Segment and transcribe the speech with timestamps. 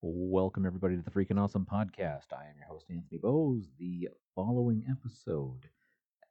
[0.00, 2.32] Welcome, everybody, to the Freaking Awesome Podcast.
[2.32, 3.64] I am your host, Anthony Bowes.
[3.80, 5.68] The following episode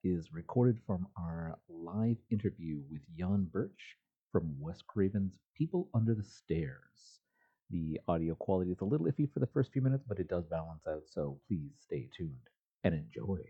[0.05, 3.97] is recorded from our live interview with Yan Birch
[4.31, 7.19] from Wes Craven's People Under the Stairs.
[7.69, 10.45] The audio quality is a little iffy for the first few minutes, but it does
[10.45, 12.47] balance out, so please stay tuned
[12.85, 13.41] and enjoy.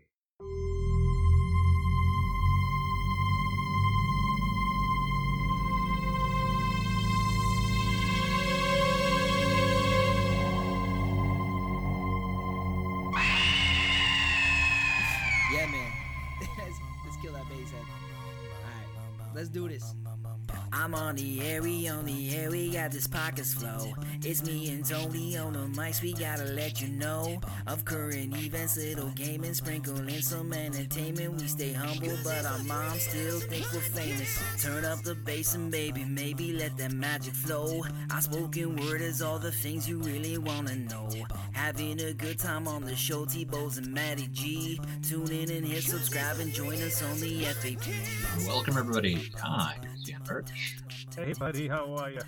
[21.18, 23.92] The air, we on the air, we got this pockets flow.
[24.22, 28.76] It's me and Tony on the mics, we gotta let you know of current events,
[28.76, 31.40] little gaming, sprinkling some entertainment.
[31.40, 34.40] We stay humble, but our moms still think we're famous.
[34.62, 37.82] Turn up the bass and baby, maybe let that magic flow.
[38.12, 41.10] Our spoken word is all the things you really wanna know.
[41.52, 44.80] Having a good time on the show, T-Bows and Matty G.
[45.02, 48.46] Tune in and hit subscribe and join us on the FAP.
[48.46, 49.32] Welcome, everybody.
[49.42, 49.76] Hi,
[50.24, 50.76] Birch.
[51.16, 52.20] Hey, buddy, how are you?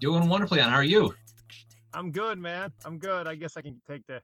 [0.00, 0.60] Doing wonderfully.
[0.60, 1.14] And how are you?
[1.92, 2.72] I'm good, man.
[2.84, 3.26] I'm good.
[3.26, 4.20] I guess I can take the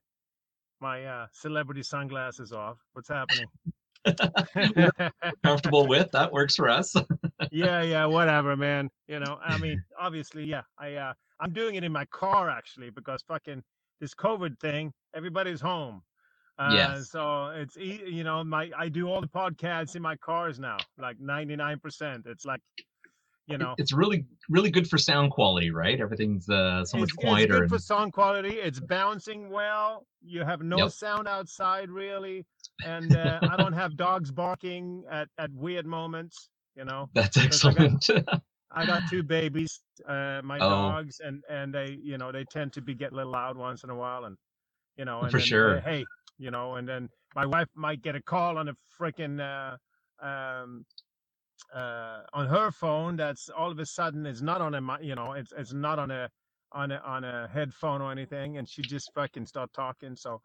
[0.80, 2.78] my uh, celebrity sunglasses off.
[2.92, 3.46] What's happening?
[5.44, 6.94] Comfortable with that works for us.
[7.50, 8.90] yeah, yeah, whatever, man.
[9.08, 10.62] You know, I mean, obviously, yeah.
[10.78, 13.62] I uh, I'm doing it in my car actually because fucking
[14.00, 14.92] this COVID thing.
[15.14, 16.02] Everybody's home.
[16.58, 17.10] Uh, Yes.
[17.10, 21.18] So it's you know my I do all the podcasts in my cars now, like
[21.18, 22.26] 99%.
[22.26, 22.60] It's like,
[23.50, 26.00] you know, It's really, really good for sound quality, right?
[26.00, 27.54] Everything's uh, so much it's, quieter.
[27.64, 28.56] It's good for sound quality.
[28.56, 30.06] It's bouncing well.
[30.22, 30.90] You have no Yep.
[30.92, 32.46] sound outside really,
[32.84, 36.48] and uh, I don't have dogs barking at, at weird moments.
[36.76, 38.32] You know, That's Because I got- excellent.
[38.72, 40.70] I got two babies, uh, my Oh.
[40.70, 43.82] dogs, and and they you know they tend to be get a little loud once
[43.82, 44.36] in a while, and
[44.96, 45.80] you know, and For then, uh, sure.
[45.80, 46.04] hey,
[46.38, 49.40] you know, and then my wife might get a call on a freaking.
[49.40, 49.76] Uh,
[50.24, 50.84] um,
[51.74, 55.32] uh, on her phone that's all of a sudden is not on a you know
[55.32, 56.30] it's it's not on a
[56.72, 60.40] on a on a headphone or anything and she just fucking start talking so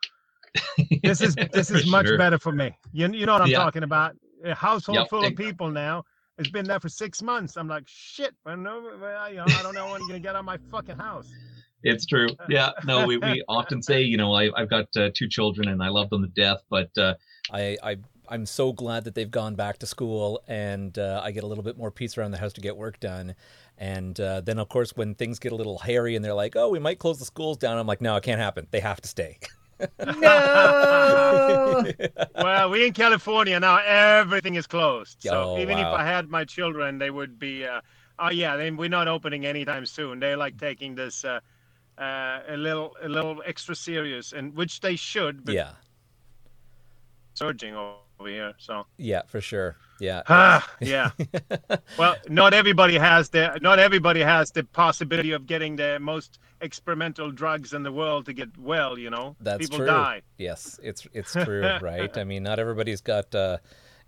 [1.03, 2.17] this is this is much sure.
[2.17, 3.63] better for me you, you know what i'm Yeah.
[3.63, 6.03] talking about a household Yep, full of people now
[6.37, 9.73] it's been there for six months i'm like shit no, well, you know, i don't
[9.75, 11.33] know when you're gonna get out of my fucking house
[11.83, 12.29] It's true.
[12.47, 12.71] Yeah.
[12.83, 15.89] No, we, we often say, you know, I, I've got uh, two children and I
[15.89, 17.13] love them to death, but uh,
[17.51, 17.97] I, I
[18.29, 21.63] I'm so glad that they've gone back to school and uh, I get a little
[21.63, 23.35] bit more peace around the house to get work done.
[23.77, 26.69] And uh, then, of course, when things get a little hairy and they're like, "Oh,
[26.69, 28.67] we might close the schools down," I'm like, "No, it can't happen.
[28.71, 29.37] They have to stay."
[30.07, 31.83] no.
[32.41, 35.91] well we in california now everything is closed so Oh, even wow.
[35.93, 37.81] if i had my children they would be uh
[38.19, 41.41] oh yeah then we're not opening anytime soon they're like taking this uh
[41.97, 45.71] uh, a little a little extra serious and which they should but yeah,
[47.33, 47.75] surging
[48.19, 49.77] over here so yeah, for sure.
[49.99, 51.11] Yeah, ah yeah
[51.97, 57.31] well not everybody has the not everybody has the possibility of getting the most experimental
[57.31, 59.87] drugs in the world to get well you know That's people true.
[59.87, 62.17] die yes, it's it's true, right?
[62.17, 63.57] I mean, not everybody's got uh,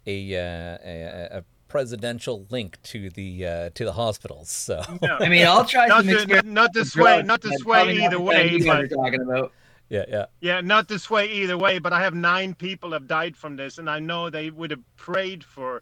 [0.05, 4.49] a, uh, a a presidential link to the uh, to the hospitals.
[4.49, 5.17] So No.
[5.19, 8.19] I mean, I'll try not some to, experimental not to sway not to sway either
[8.19, 9.53] way kind you guys but are talking about.
[9.89, 13.37] Yeah, yeah, Yeah, not this way either way, but I have nine people have died
[13.37, 15.81] from this, and I know they would have prayed for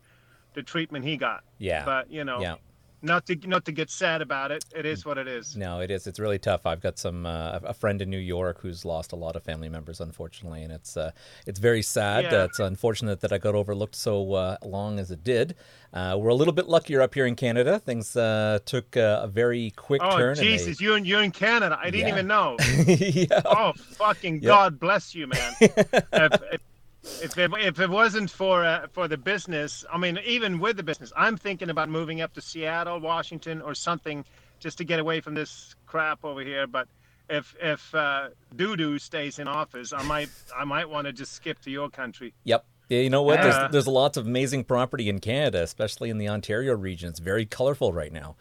[0.53, 1.43] the treatment he got.
[1.57, 2.55] yeah, But you know, yeah.
[3.05, 4.65] Not to not to get sad about it.
[4.75, 5.55] It is what it is.
[5.55, 6.07] No, it is.
[6.07, 6.65] It's really tough.
[6.65, 9.69] I've got some uh, a friend in New York who's lost a lot of family
[9.69, 11.11] members, unfortunately, and it's uh,
[11.45, 12.25] it's very sad.
[12.25, 12.41] Yeah.
[12.41, 15.55] Uh, it's unfortunate that I got overlooked so uh, long as it did.
[15.93, 17.79] Uh, we're a little bit luckier up here in Canada.
[17.79, 20.35] Things uh, took uh, a very quick Oh turn.
[20.35, 21.77] they- Jesus, you and you're in Canada.
[21.81, 22.13] I didn't Yeah.
[22.13, 22.57] even know.
[22.87, 23.41] yeah.
[23.45, 24.47] Oh fucking Yeah.
[24.47, 25.53] God bless you, man.
[25.61, 25.77] if,
[26.11, 26.61] if,
[27.21, 30.83] if it, if it wasn't for uh, for the business, I mean, even with the
[30.83, 34.25] business, I'm thinking about moving up to Seattle, Washington, or something,
[34.59, 36.67] just to get away from this crap over here.
[36.67, 36.87] But
[37.29, 41.59] if if uh, Doodoo stays in office, I might I might want to just skip
[41.61, 42.33] to your country.
[42.43, 42.65] Yep.
[42.89, 43.39] Yeah, you know what?
[43.39, 43.49] Yeah.
[43.59, 47.09] There's there's lots of amazing property in Canada, especially in the Ontario region.
[47.09, 48.35] It's very colorful right now.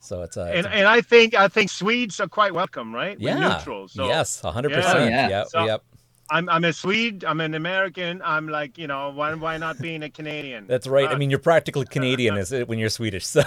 [0.00, 2.92] So it's, uh, it's And a- and I think I think Swedes are quite welcome,
[2.94, 3.18] right?
[3.20, 3.86] We're yeah, neutral.
[3.88, 4.76] So yes, hundred Yeah.
[4.78, 4.98] percent.
[4.98, 5.28] Oh, yeah.
[5.28, 5.84] Yep, So- yep.
[6.32, 7.24] I'm I'm a Swede.
[7.24, 8.22] I'm an American.
[8.24, 10.66] I'm like you know why why not being a Canadian?
[10.66, 11.10] That's right.
[11.10, 13.26] I Uh, mean, you're practically Canadian as when you're Swedish.
[13.26, 13.42] So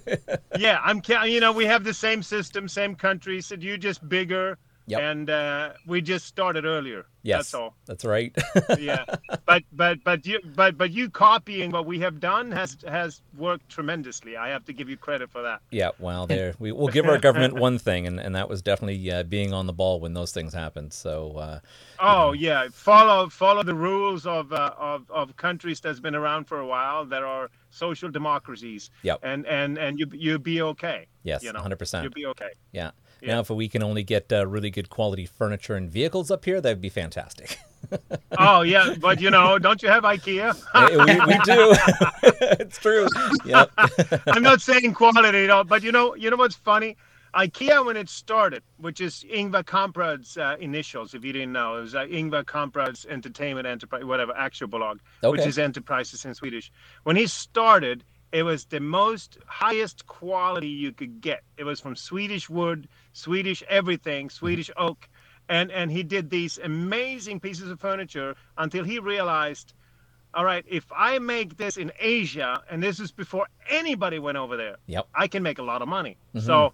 [0.58, 1.00] yeah, I'm.
[1.26, 3.40] You know, we have the same system, same country.
[3.40, 5.00] So you just bigger, Yep.
[5.00, 7.06] and uh, we just started earlier.
[7.22, 7.38] Yes.
[7.38, 7.74] That's all.
[7.86, 8.36] That's right.
[8.78, 9.04] Yeah,
[9.46, 13.70] but but but you but but you copying what we have done has has worked
[13.70, 14.36] tremendously.
[14.36, 15.60] I have to give you credit for that.
[15.70, 15.90] yeah.
[15.98, 19.22] Well, there we will give our government one thing, and, and that was definitely uh,
[19.22, 20.92] being on the ball when those things happened.
[20.92, 21.60] So uh,
[21.98, 26.60] Oh yeah, follow follow the rules of uh, of of countries that's been around for
[26.60, 27.06] a while.
[27.06, 28.90] There are social democracies.
[29.02, 29.20] Yep.
[29.22, 31.06] And and and you you'll be okay.
[31.22, 31.78] yes, You know, 100.
[31.78, 32.52] percent You'll be okay.
[32.72, 32.90] Yeah.
[33.24, 33.34] Yeah.
[33.34, 36.60] Now, if we can only get uh, really good quality furniture and vehicles up here,
[36.60, 37.58] that'd be fantastic.
[38.38, 40.54] Oh yeah, but you know, don't you have IKEA?
[41.06, 42.56] we, we do.
[42.58, 43.06] it's true.
[43.44, 43.70] Yep.
[44.26, 46.96] I'm not saying quality at all, but you know, you know what's funny?
[47.34, 51.82] IKEA when it started, which is Ingvar Kamprad's uh, initials, if you didn't know, it
[51.82, 55.48] was uh, Ingvar Kamprad's Entertainment Enterprise, whatever, Aktiebolag, which Okay.
[55.48, 56.72] is enterprises in Swedish.
[57.04, 61.42] When he started, it was the most highest quality you could get.
[61.58, 64.34] It was from Swedish wood, Swedish everything, mm-hmm.
[64.34, 65.08] Swedish oak,
[65.48, 69.72] and and he did these amazing pieces of furniture until he realized
[70.34, 74.56] all right, if I make this in Asia, and this is before anybody went over
[74.56, 75.06] there, Yep.
[75.14, 76.16] I can make a lot of money.
[76.34, 76.44] Mm-hmm.
[76.44, 76.72] So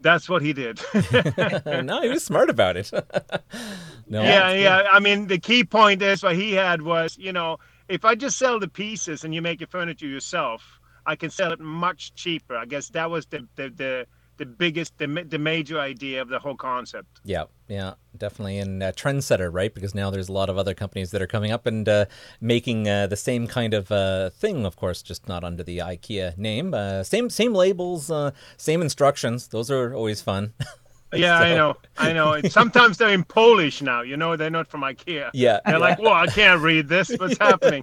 [0.00, 0.80] that's what he did.
[1.84, 2.90] no, he was smart about it.
[4.06, 4.22] no.
[4.22, 4.88] yeah, yeah.
[4.90, 7.58] I mean, the key point is what he had was, you know,
[7.88, 11.52] if I just sell the pieces and you make your furniture yourself, I can sell
[11.52, 12.56] it much cheaper.
[12.56, 14.06] I guess that was the the the,
[14.36, 17.20] the biggest, the, the major idea of the whole concept.
[17.24, 19.74] Yeah, yeah, definitely, and trendsetter, right?
[19.74, 22.06] Because now there's a lot of other companies that are coming up and uh,
[22.40, 24.64] making uh, the same kind of uh, thing.
[24.64, 26.74] Of course, just not under the IKEA name.
[26.74, 29.48] Uh, same same labels, uh, same instructions.
[29.48, 30.52] Those are always fun.
[31.12, 32.32] Yeah, I know, I know.
[32.36, 34.02] And sometimes they're in Polish now.
[34.02, 35.30] You know, they're not from IKEA.
[35.32, 37.10] yeah, They're like, well, I can't read this.
[37.16, 37.82] What's happening?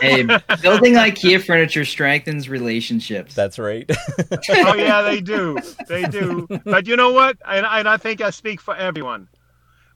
[0.00, 0.22] Hey,
[0.62, 3.34] building IKEA furniture strengthens relationships.
[3.34, 3.90] that's right.
[4.50, 6.46] oh yeah, they do, they do.
[6.64, 7.36] But you know what?
[7.46, 9.28] And, and I think I speak for everyone.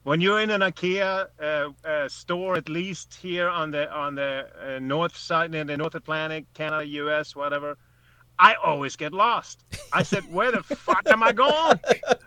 [0.03, 4.47] When you're in an IKEA uh, uh, store, at least here on the on the
[4.63, 7.77] uh, north side, in the North Atlantic, Canada, U.S., whatever,
[8.39, 9.63] I always get lost.
[9.91, 11.79] I said, "Where the fuck am I going?"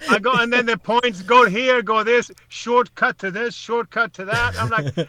[0.09, 4.25] I go, and then the points go here, go this, shortcut to this, shortcut to
[4.25, 4.59] that.
[4.59, 5.09] I'm like,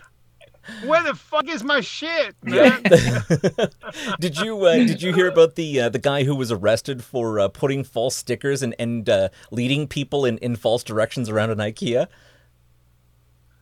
[0.85, 2.83] "Where the fuck is my shit, man?"
[4.19, 7.39] did you uh, did you hear about the uh, the guy who was arrested for
[7.39, 11.57] uh, putting false stickers and and uh, leading people in, in false directions around an
[11.57, 12.07] IKEA?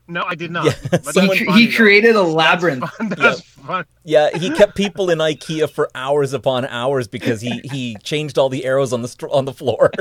[0.09, 0.65] No, I did not.
[0.65, 0.73] Yeah,
[1.05, 2.89] but he, cr- he created a That's labyrinth.
[2.89, 3.09] fun.
[3.17, 3.85] That's fun.
[4.03, 8.49] Yeah, he kept people in IKEA for hours upon hours because he, he changed all
[8.49, 9.91] the arrows on the str- on the floor.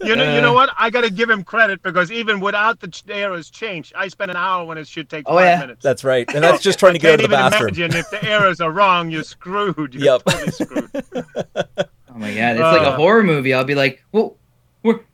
[0.00, 0.70] You know, you know what?
[0.78, 4.30] I got to give him credit because even without the ch- arrows change, I spent
[4.30, 5.60] an hour when it should take Oh, five yeah.
[5.60, 5.82] minutes.
[5.82, 7.68] That's right, and that's just trying to I get out can't of the even bathroom.
[7.74, 9.94] imagine if the arrows are wrong, you're screwed.
[9.94, 10.24] You're Yep.
[10.24, 10.90] totally screwed.
[12.16, 13.52] Oh my god, it's like a Uh, horror movie.
[13.52, 14.36] I'll be like, well,
[14.84, 15.04] were,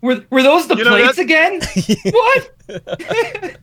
[0.00, 1.60] were, were those the You know, plates again?
[2.04, 2.50] what?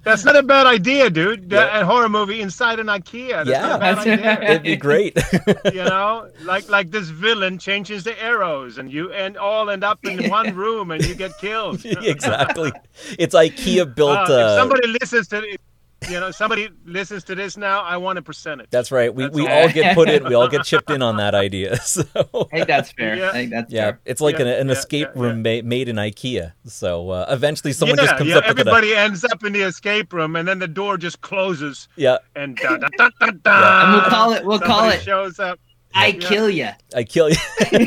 [0.04, 1.50] That's not a bad idea, dude.
[1.50, 3.46] That, A horror movie inside an IKEA.
[3.46, 3.62] That's Yeah.
[3.68, 4.42] not a bad idea.
[4.50, 5.18] It'd be great.
[5.74, 10.00] you know, like like this villain changes the arrows, and you and all end up
[10.06, 11.86] in one room, and you get killed.
[11.86, 12.72] exactly.
[13.18, 14.18] It's IKEA built.
[14.18, 15.62] Uh, if Uh, somebody listens to, it-
[16.10, 18.68] you know, somebody listens to this now, I want a percentage.
[18.70, 19.14] that's right.
[19.14, 19.62] We, That's we all.
[19.64, 20.24] all get put in.
[20.26, 21.78] We all get chipped in on that idea.
[21.86, 23.16] So I think that's fair.
[23.16, 23.30] Yeah.
[23.30, 24.00] I think that's yeah, fair.
[24.06, 26.54] it's like Yeah, an, an yeah, escape yeah, room ma- made in IKEA.
[26.66, 28.62] So uh, eventually, someone yeah, just comes yeah, up with it.
[28.62, 32.58] everybody ends up in the escape room, and then the door just closes, Yeah, and
[32.58, 35.60] da, da, da, da, da, And we'll call it- we'll call it- shows up.
[35.98, 36.28] I Yeah.
[36.28, 36.70] kill you.
[36.94, 37.38] I kill you.
[37.72, 37.80] yeah,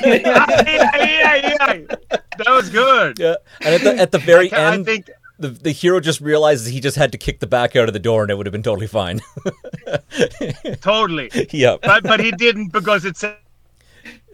[0.97, 1.97] yeah, yeah.
[2.39, 3.19] That was good.
[3.19, 6.21] yeah, and at the at the very I end, I think the the hero just
[6.21, 8.47] realizes he just had to kick the back out of the door, and it would
[8.47, 9.21] have been totally fine.
[10.81, 13.37] totally, yeah, but but he didn't because it said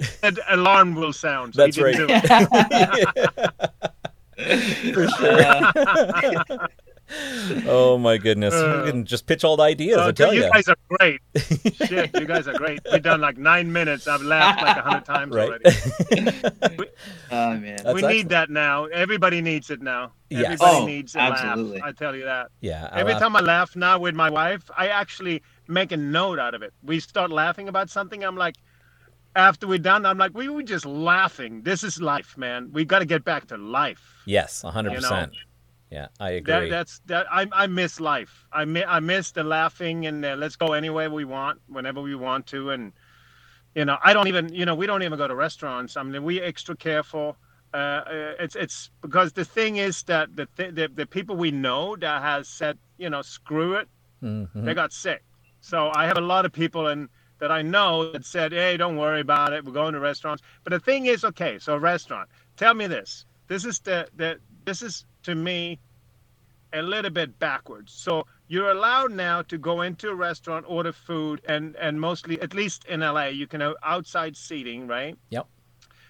[0.00, 1.54] said alarm will sound.
[1.54, 2.28] That's he didn't right.
[2.34, 3.50] do
[4.36, 4.84] it.
[4.94, 6.68] for sure.
[7.66, 9.98] Oh my goodness, Uh, we can just pitch all the ideas.
[9.98, 10.50] Uh, I tell you you.
[10.50, 11.20] guys are great.
[11.86, 12.80] Shit, you guys are great.
[12.90, 14.08] We've done like nine minutes.
[14.08, 15.48] I've laughed like a hundred times Right.
[15.50, 16.88] already.
[17.30, 17.62] Oh man.
[17.62, 18.16] That's we excellent.
[18.16, 18.84] need that now.
[18.86, 20.12] Everybody needs it now.
[20.30, 20.44] Yes.
[20.44, 21.78] Everybody Oh, needs a absolutely.
[21.80, 21.88] laugh.
[21.88, 22.48] I tell you that.
[22.60, 25.96] yeah, I Every laugh- time I laugh now with my wife, I actually make a
[25.96, 26.72] note out of it.
[26.82, 28.22] We start laughing about something.
[28.24, 28.54] I'm like,
[29.36, 31.62] after we're done, I'm like, we were just laughing.
[31.62, 32.70] This is life, man.
[32.72, 34.00] We got to get back to life.
[34.26, 35.26] Yes, hundred You know.
[35.94, 36.52] Yeah, I agree.
[36.52, 37.26] That, that's that.
[37.30, 38.46] I, I miss life.
[38.52, 42.16] I mi- I miss the laughing and uh, let's go anywhere we want, whenever we
[42.16, 42.92] want to, and
[43.74, 45.96] you know, I don't even, you know, we don't even go to restaurants.
[45.96, 47.36] I mean, we extra careful.
[47.72, 51.50] Uh, uh, it's it's because the thing is that the, th- the the people we
[51.52, 53.88] know that has said, you know, screw it,
[54.22, 54.64] Mhm.
[54.64, 55.22] they got sick.
[55.60, 57.08] So I have a lot of people and
[57.38, 59.64] that I know that said, "Hey, don't worry about it.
[59.64, 62.28] We're going to restaurants." But the thing is, okay, so restaurant.
[62.56, 65.78] Tell me this: this is the the this is to me
[66.72, 67.92] a little bit backwards.
[67.92, 72.54] So you're allowed now to go into a restaurant, order food, and and mostly, at
[72.54, 75.16] least in LA, you can have outside seating, right?
[75.30, 75.46] Yep.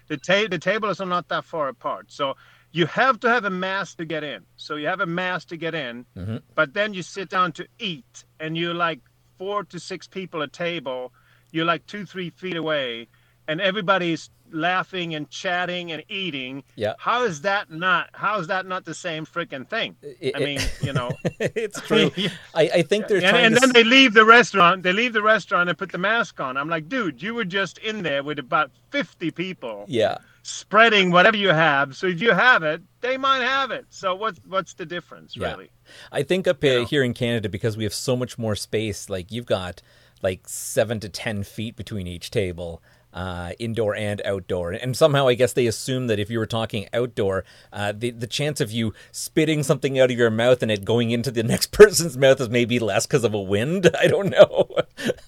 [0.07, 2.35] The ta- the tables are not that far apart, so
[2.71, 4.43] you have to have a mask to get in.
[4.57, 6.41] So you have a mask to get in, Mhm.
[6.55, 8.99] but then you sit down to eat, and you're like
[9.37, 11.13] four to six people a table.
[11.51, 13.07] You're like two, three feet away,
[13.47, 16.63] and everybody's laughing and chatting and eating.
[16.75, 16.93] Yeah.
[16.97, 18.09] How is that not?
[18.13, 19.95] How is that not the same freaking thing?
[20.01, 21.11] It- I mean, you know.
[21.39, 22.11] it's true.
[22.53, 24.83] I, I think they're and, and then s- they leave the restaurant.
[24.83, 26.57] They leave the restaurant and put the mask on.
[26.57, 30.17] I'm like, dude, you were just in there with about 50 people yeah.
[30.43, 31.95] spreading whatever you have.
[31.95, 33.85] So if you have it, they might have it.
[33.89, 35.51] So what's what's the difference, Yeah.
[35.51, 35.69] really?
[36.11, 36.85] I think up uh, know?
[36.85, 39.81] here in Canada, because we have so much more space, like you've got
[40.21, 42.81] like seven to ten feet between each table,
[43.15, 46.87] uh, indoor and outdoor, and somehow I guess they assume that if you were talking
[46.93, 50.83] outdoor, uh, the the chance of you spitting something out of your mouth and it
[50.83, 53.89] going into the next person's mouth is maybe less because of a wind.
[53.99, 54.67] I don't know.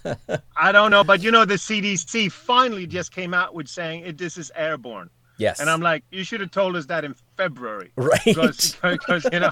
[0.57, 4.17] I don't know, but you know, the CDC finally just came out with saying it,
[4.17, 7.91] this is airborne, yes, and I'm like, you should have told us that in February.
[7.95, 8.19] right.
[8.25, 9.51] Because, because you know,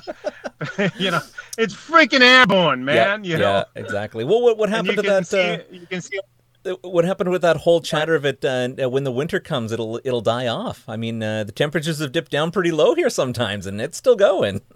[0.98, 1.22] you know,
[1.58, 3.24] it's freaking airborne, man.
[3.24, 4.26] yeah, you know, yeah, exactly.
[4.26, 5.26] Well, what what happened to that?
[5.26, 6.20] see, uh, you can see
[6.82, 8.44] what happened with that whole chatter of it?
[8.44, 10.84] Uh, when the winter comes, it'll it'll die off.
[10.88, 14.16] I mean, uh, the temperatures have dipped down pretty low here sometimes, and it's still
[14.16, 14.62] going.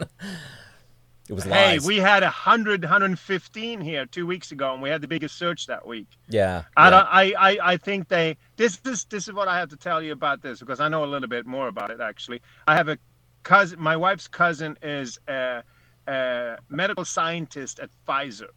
[1.30, 1.86] it was Hey, lies.
[1.86, 5.86] we had 100, 115 here two weeks ago, and we had the biggest surge that
[5.88, 6.08] week.
[6.28, 6.90] yeah, I yeah.
[6.90, 7.08] don't.
[7.08, 8.38] I, I, I think they.
[8.58, 11.04] This is this is what I have to tell you about this because I know
[11.04, 12.00] a little bit more about it.
[12.02, 12.98] Actually, I have a
[13.44, 13.80] cousin.
[13.80, 15.64] My wife's cousin is a,
[16.08, 18.50] a medical scientist at Pfizer.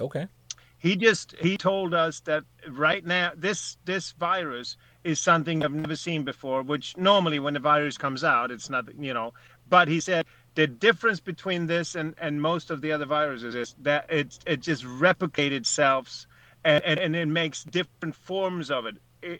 [0.00, 0.26] Okay.
[0.78, 5.96] He just he told us that right now this this virus is something I've never
[5.96, 6.62] seen before.
[6.62, 9.34] Which normally when the virus comes out, it's not you know.
[9.68, 13.74] But he said the difference between this and and most of the other viruses is
[13.82, 16.26] that it it just replicates itself,
[16.64, 18.96] and and, and it makes different forms of it.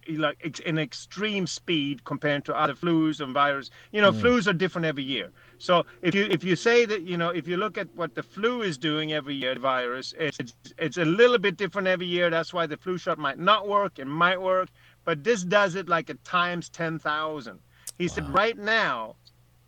[0.08, 3.70] like in extreme speed compared to other flus and virus.
[3.92, 4.20] You know, mm.
[4.20, 5.30] flus are different every year.
[5.58, 8.22] So if you if you say that you know if you look at what the
[8.22, 12.06] flu is doing every year, the virus, it's it's, it's a little bit different every
[12.06, 12.30] year.
[12.30, 13.98] That's why the flu shot might not work.
[13.98, 14.68] It might work,
[15.04, 17.58] but this does it like a times ten thousand.
[17.98, 19.16] He said right now,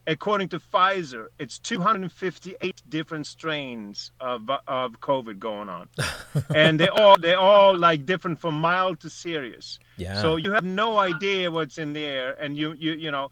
[0.06, 5.88] according to Pfizer, it's 258 different strains of of COVID going on,
[6.54, 9.78] and they all they all like different from mild to serious.
[9.96, 10.20] Yeah.
[10.20, 13.30] So you have no idea what's in the air, and you you you know,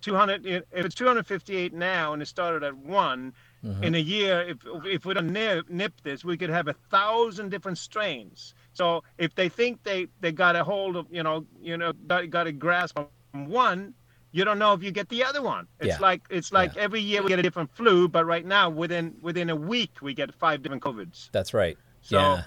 [0.00, 3.32] 200 if it's 258 now, and it started at one.
[3.64, 3.82] Mhm.
[3.82, 4.56] In a year, if
[4.86, 8.54] if we don't nip, nip this, we could have a thousand different strains.
[8.72, 12.30] So if they think they they got a hold of you know you know got,
[12.30, 13.06] got a grasp on
[13.46, 13.92] one,
[14.32, 15.66] you don't know if you get the other one.
[15.80, 15.98] It's Yeah.
[16.00, 19.50] like it's like every year we get a different flu, but right now within within
[19.50, 21.28] a week we get five different covids.
[21.32, 21.76] That's right.
[22.00, 22.42] So- yeah.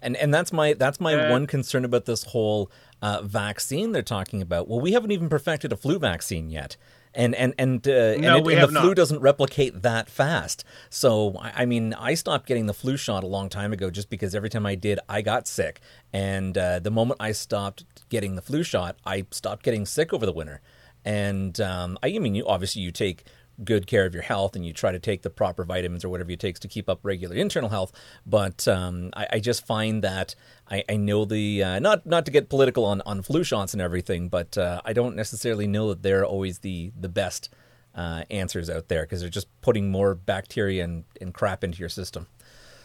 [0.00, 2.70] And and that's my that's my Uh, one concern about this whole
[3.02, 4.68] uh, vaccine they're talking about.
[4.68, 6.76] Well, we haven't even perfected a flu vaccine yet.
[7.14, 10.62] And and and, uh, and, it- and the flu doesn't replicate that fast.
[10.90, 14.10] So I I mean, I stopped getting the flu shot a long time ago just
[14.10, 15.80] because every time I did, I got sick.
[16.12, 20.26] And uh, the moment I stopped getting the flu shot, I stopped getting sick over
[20.26, 20.60] the winter.
[21.04, 23.24] And um, I, I mean, you obviously you take
[23.64, 26.30] good care of your health and you try to take the proper vitamins or whatever
[26.30, 27.92] it takes to keep up regular internal health.
[28.24, 30.34] But um, I, I just find that
[30.70, 33.82] I, I know the uh, not not to get political on, on flu shots and
[33.82, 37.50] everything, but uh, I don't necessarily know that they're always the the best
[37.94, 41.88] uh, answers out there because they're just putting more bacteria and, and crap into your
[41.88, 42.26] system.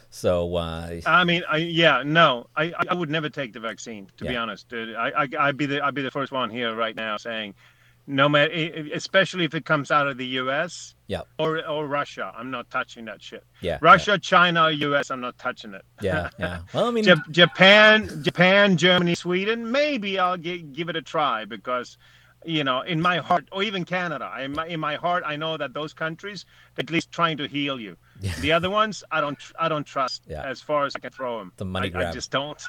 [0.10, 4.12] So uh, I mean, I, yeah, no, I, I would never take the vaccine.
[4.18, 4.96] To be honest, dude.
[4.96, 7.56] I, I I'd be the I'd be the first one here right now saying,
[8.06, 8.52] no matter,
[8.94, 10.96] especially if it comes out of the U.S.
[11.08, 11.22] Yeah.
[11.40, 13.44] or or Russia, I'm not touching that shit.
[13.62, 15.12] yeah, Russia, China, U.S.
[15.12, 15.84] I'm not touching it.
[16.02, 16.30] yeah, yeah.
[16.40, 16.60] yeah.
[16.74, 19.72] Well, I mean, Jap- Japan, Japan, Germany, Sweden.
[19.72, 21.98] Maybe I'll gi- give it a try because,
[22.46, 25.56] you know, in my heart, or even Canada, in my, in my heart, I know
[25.58, 26.46] that those countries
[26.78, 27.96] at least trying to heal you.
[28.42, 30.44] The other ones, I don't, tr- I don't trust Yeah.
[30.44, 31.52] as far as I can throw them.
[31.58, 32.08] The money I, grab.
[32.08, 32.62] I just don't.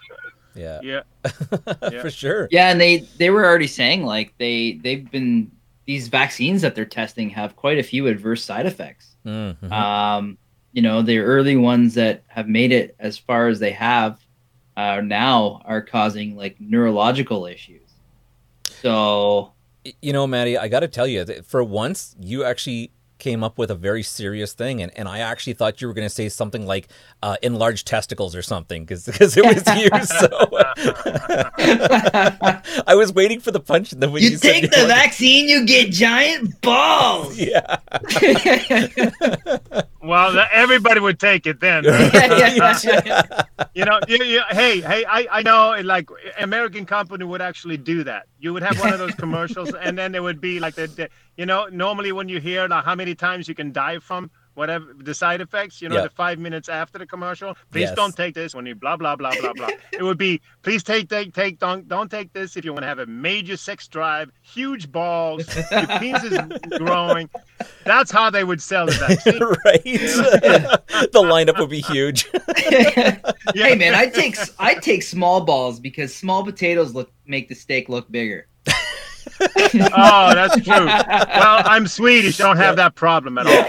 [0.54, 1.02] Yeah, Yeah,
[1.90, 2.02] Yeah.
[2.02, 2.48] for sure.
[2.50, 5.50] Yeah, and they they were already saying like they they've been
[5.86, 9.16] these vaccines that they're testing have quite a few adverse side effects.
[9.26, 9.70] Mhm.
[9.70, 10.38] Um,
[10.72, 14.18] you know, the early ones that have made it as far as they have
[14.76, 17.80] uh, now are causing like neurological issues.
[18.82, 19.52] So
[20.00, 22.90] you know, Matty, I got to tell you that for once, you actually
[23.24, 26.06] came up with a very serious thing, and, and I actually thought you were going
[26.06, 26.88] to say something like
[27.22, 29.34] uh, enlarged testicles or something because it was
[29.80, 29.88] you.
[30.04, 30.28] So
[32.86, 34.76] I was waiting for the punch, and then when you, you said take you the
[34.76, 37.38] wanted- vaccine, you get giant balls.
[37.50, 37.76] yeah,
[40.04, 41.84] Well, everybody would take it then.
[41.94, 46.08] Uh, you know, you, you, hey, hey, I, I know, like,
[46.38, 48.26] American company would actually do that.
[48.38, 51.08] You would have one of those commercials, and then there would be like the, the
[51.36, 54.86] you know, normally when you hear like how many times you can die from whatever
[54.98, 56.02] the side effects, you know, Yeah.
[56.02, 57.94] the five minutes after the commercial, please Yes.
[57.96, 59.68] don't take this when you blah blah blah blah blah.
[59.92, 62.88] it would be please take take take don't don't take this if you want to
[62.88, 66.38] have a major sex drive, huge balls, your penis is
[66.78, 67.28] growing.
[67.84, 69.38] That's how they would sell the vaccine.
[69.64, 69.84] right.
[71.12, 72.26] the lineup would be huge.
[73.54, 77.88] Hey man, I take I take small balls because small potatoes look make the steak
[77.88, 78.46] look bigger.
[79.96, 80.86] Oh, that's true.
[80.86, 82.38] Well, I'm Swedish.
[82.38, 83.52] Don't have that problem at all.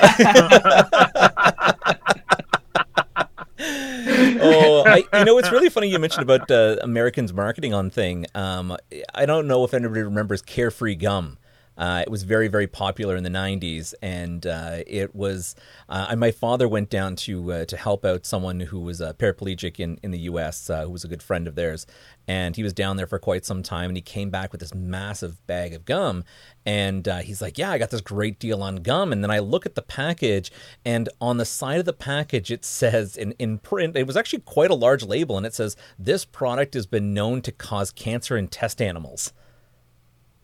[4.41, 8.25] oh, I, you know, it's really funny you mentioned about uh, Americans marketing on thing.
[8.35, 8.75] Um,
[9.13, 11.37] I don't know if anybody remembers Carefree Gum.
[11.77, 15.55] Uh, it was very, very popular in the '90s, and uh, it was.
[15.89, 19.79] Uh, my father went down to uh, to help out someone who was a paraplegic
[19.79, 20.69] in in the U.S.
[20.69, 21.85] Uh, who was a good friend of theirs,
[22.27, 23.89] and he was down there for quite some time.
[23.89, 26.23] And he came back with this massive bag of gum,
[26.65, 29.39] and uh, he's like, "Yeah, I got this great deal on gum." And then I
[29.39, 30.51] look at the package,
[30.85, 34.39] and on the side of the package it says in in print, it was actually
[34.39, 38.37] quite a large label, and it says, "This product has been known to cause cancer
[38.37, 39.33] in test animals."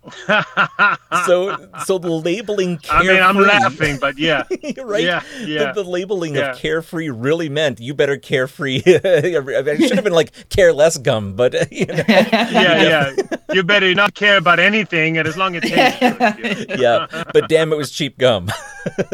[1.26, 1.56] so
[1.86, 4.44] so the labeling I mean, I'm laughing, but yeah.
[4.84, 5.74] right Yeah, yeah.
[5.74, 6.52] The, the labeling Yeah.
[6.52, 11.34] of carefree really meant you better carefree it should have been like care less gum
[11.36, 13.16] but you know, Yeah, yeah.
[13.54, 16.80] You better not care about anything, and as long as it tastes good.
[16.80, 18.50] yeah but damn it was cheap gum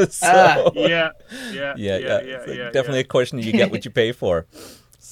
[0.09, 0.71] so Ah.
[0.73, 1.09] Yeah,
[1.51, 4.11] yeah, yeah yeah, yeah, It's yeah, yeah, definitely a question you get what you pay
[4.13, 4.45] for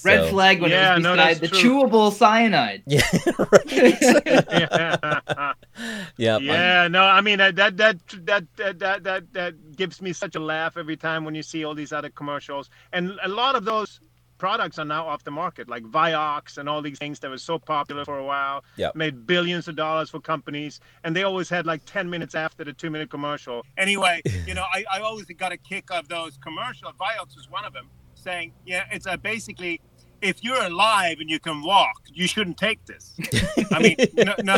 [0.03, 1.83] Red So- flag when Yeah, it was no, beside that's the true.
[1.83, 2.83] chewable cyanide.
[2.87, 3.01] yeah
[3.37, 3.71] right.
[4.51, 5.53] yeah.
[6.17, 10.01] yeah I'm- Yeah, no, I mean that that that that that that that, that gives
[10.01, 13.27] me such a laugh every time when you see all these other commercials, and a
[13.29, 13.99] lot of those
[14.37, 17.57] products are now off the market, like Vioxx and all these things that were so
[17.57, 18.93] popular for a while, Yep.
[18.95, 22.73] made billions of dollars for companies, and they always had like ten minutes after the
[22.73, 23.65] two minute commercial.
[23.77, 26.93] Anyway, you know, I, I always got a kick of those commercials.
[26.99, 27.89] Vioxx was one of them,
[28.25, 29.75] saying, yeah, it's a basically.
[30.21, 33.13] If you're alive and you can walk, you shouldn't take this.
[33.71, 33.95] I mean,
[34.29, 34.57] no, no,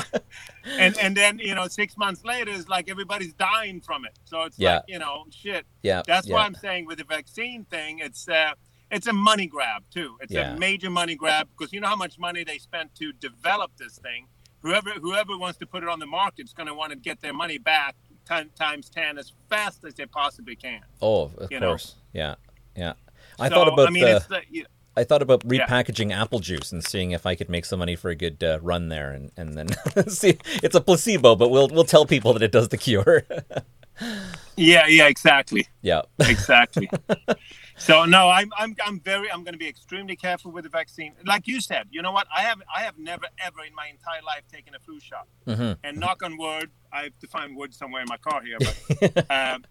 [0.77, 4.43] and and then you know six months later it's like everybody's dying from it so
[4.43, 4.75] it's Yeah.
[4.75, 6.35] like you know shit yeah that's yeah.
[6.35, 8.51] why i'm saying with the vaccine thing it's uh
[8.91, 10.53] it's a money grab too it's Yeah.
[10.55, 13.97] a major money grab because you know how much money they spent to develop this
[13.97, 14.27] thing
[14.61, 17.21] whoever whoever wants to put it on the market is going to want to get
[17.21, 21.59] their money back 10 times 10 as fast as they possibly can oh of you
[21.59, 21.69] know.
[21.69, 22.35] course yeah
[22.75, 22.93] yeah
[23.39, 25.67] I So, thought about i mean the, it's the, you- I thought about Yeah.
[25.67, 28.57] repackaging apple juice and seeing if I could make some money for a good uh,
[28.63, 29.67] run there, and, and then
[30.09, 30.39] see.
[30.63, 33.23] It's a placebo, but we'll we'll tell people that it does the cure.
[34.55, 36.89] yeah yeah exactly yeah, exactly.
[37.77, 41.13] so no, I'm I'm I'm very I'm going to be extremely careful with the vaccine.
[41.25, 42.27] Like you said, you know what?
[42.35, 45.27] I have I have never ever in my entire life taken a flu shot.
[45.45, 48.57] hmm And knock on wood, I have to find wood somewhere in my car here,
[48.59, 49.63] but um,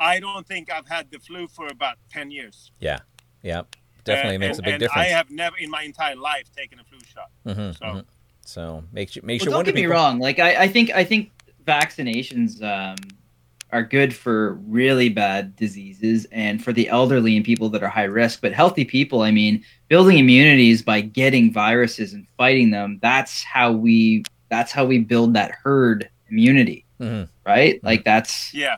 [0.00, 2.70] I don't think I've had the flu for about ten years.
[2.80, 2.98] yeah,
[3.42, 3.62] yeah.
[4.04, 5.06] Definitely Uh, makes and- a big and difference.
[5.06, 7.30] I have never in my entire life taken a flu shot.
[7.46, 8.04] Mhm, So mhm.
[8.44, 9.72] So makes you makes Well, you don't wonder.
[9.72, 10.18] get me people- wrong.
[10.18, 11.30] Like I, I think I think
[11.66, 12.96] vaccinations um,
[13.70, 18.04] are good for really bad diseases and for the elderly and people that are high
[18.04, 18.40] risk.
[18.40, 22.98] But healthy people, I mean, building immunities by getting viruses and fighting them.
[23.02, 24.24] That's how we.
[24.50, 27.28] That's how we build that herd immunity, Mhm.
[27.44, 27.78] right?
[27.84, 28.76] Like that's yeah,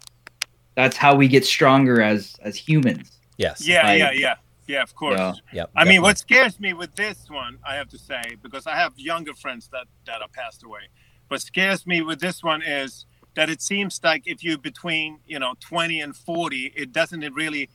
[0.82, 3.18] that's how we get stronger as as humans.
[3.36, 3.66] Yes.
[3.66, 4.34] yeah, I- yeah, yeah,
[4.66, 4.82] yeah.
[4.82, 5.18] Of course.
[5.18, 5.32] Yeah.
[5.52, 8.76] Yep, I mean, what scares me with this one, I have to say, because I
[8.76, 10.88] have younger friends that that have passed away.
[11.28, 15.38] What scares me with this one is that it seems like if you're between, you
[15.38, 17.70] know, 20 and 40, it doesn't really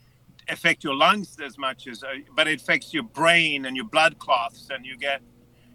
[0.49, 4.19] affect your lungs as much as, uh, but it affects your brain and your blood
[4.19, 5.21] clots, and you get,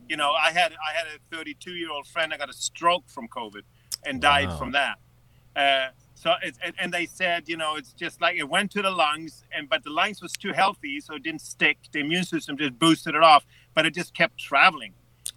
[0.08, 3.08] you know, I had I had a 32 year old friend that got a stroke
[3.08, 3.62] from COVID
[4.04, 4.58] and died Wow.
[4.58, 4.96] from that.
[5.56, 5.88] Uh,
[6.20, 8.90] so it's and, and they said, you know, it's just like it went to the
[8.90, 11.78] lungs, and but the lungs was too healthy, so it didn't stick.
[11.92, 14.92] The immune system just boosted it off, but it just kept traveling,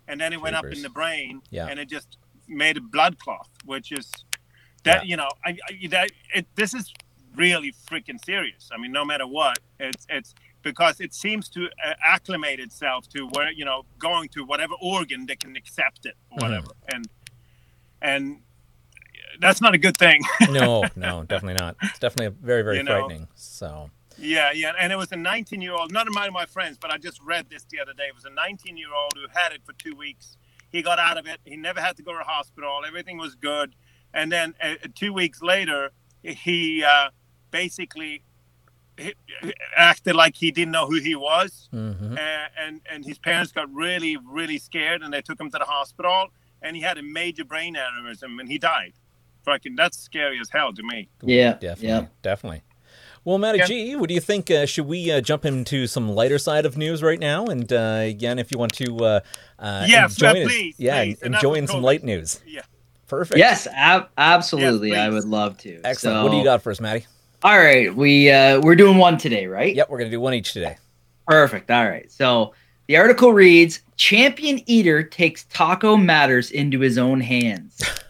[0.09, 1.67] and then it went up in the brain, Yeah.
[1.69, 2.09] and it just
[2.47, 4.11] made a blood clot, which is
[4.83, 5.09] that Yeah.
[5.11, 6.93] you know, I, I that it, this is
[7.35, 8.69] really freaking serious.
[8.73, 13.19] I mean, no matter what, it's it's because it seems to uh, acclimate itself to
[13.35, 16.41] where you know going to whatever organ that can accept it or Mhm.
[16.43, 17.07] whatever, and
[18.01, 18.41] and
[19.39, 20.21] that's not a good thing.
[20.49, 21.75] no, no, definitely not.
[21.81, 22.99] It's definitely very, very You know.
[22.99, 23.27] frightening.
[23.35, 26.77] So, Yeah, yeah, and it was a 19 year old, not of my, my friends,
[26.79, 28.05] but I just read this the other day.
[28.07, 30.37] It was a 19 year old who had it for two weeks.
[30.71, 31.39] He got out of it.
[31.45, 32.81] He never had to go to hospital.
[32.87, 33.75] Everything was good.
[34.13, 35.91] And then uh, two weeks later,
[36.23, 37.09] he uh,
[37.51, 38.23] basically
[38.97, 39.13] he,
[39.75, 41.69] acted like he didn't know who he was.
[41.73, 42.13] mhm.
[42.17, 45.65] Uh, and, and his parents got really, really scared and they took him to the
[45.65, 46.27] hospital.
[46.61, 48.93] And he had a major brain aneurysm and he died.
[49.43, 51.09] Fucking, that's scary as hell to me.
[51.21, 52.05] Yeah, definitely, yeah.
[52.21, 52.63] definitely.
[53.25, 53.65] Well, Matty Yeah.
[53.65, 54.51] G, what do you think?
[54.51, 57.45] Uh, should we uh, jump into some lighter side of news right now?
[57.45, 59.19] And uh, again, if you want to, uh,
[59.59, 61.21] uh, Yeah, enjoy it- please, yeah, please.
[61.21, 62.41] Enjoying some light news.
[62.45, 62.61] Yeah.
[63.07, 63.37] Perfect.
[63.37, 64.89] Yes, ab- absolutely.
[64.89, 65.79] Yes, I would love to.
[65.83, 66.23] Excellent.
[66.23, 67.05] What do you got for us, Matty?
[67.43, 69.75] All right, we uh, we're doing one today, right?
[69.75, 70.77] Yep, we're gonna do one each today.
[71.27, 71.69] Perfect.
[71.69, 72.09] All right.
[72.11, 72.53] So
[72.87, 77.81] the article reads: Champion eater takes taco matters into his own hands.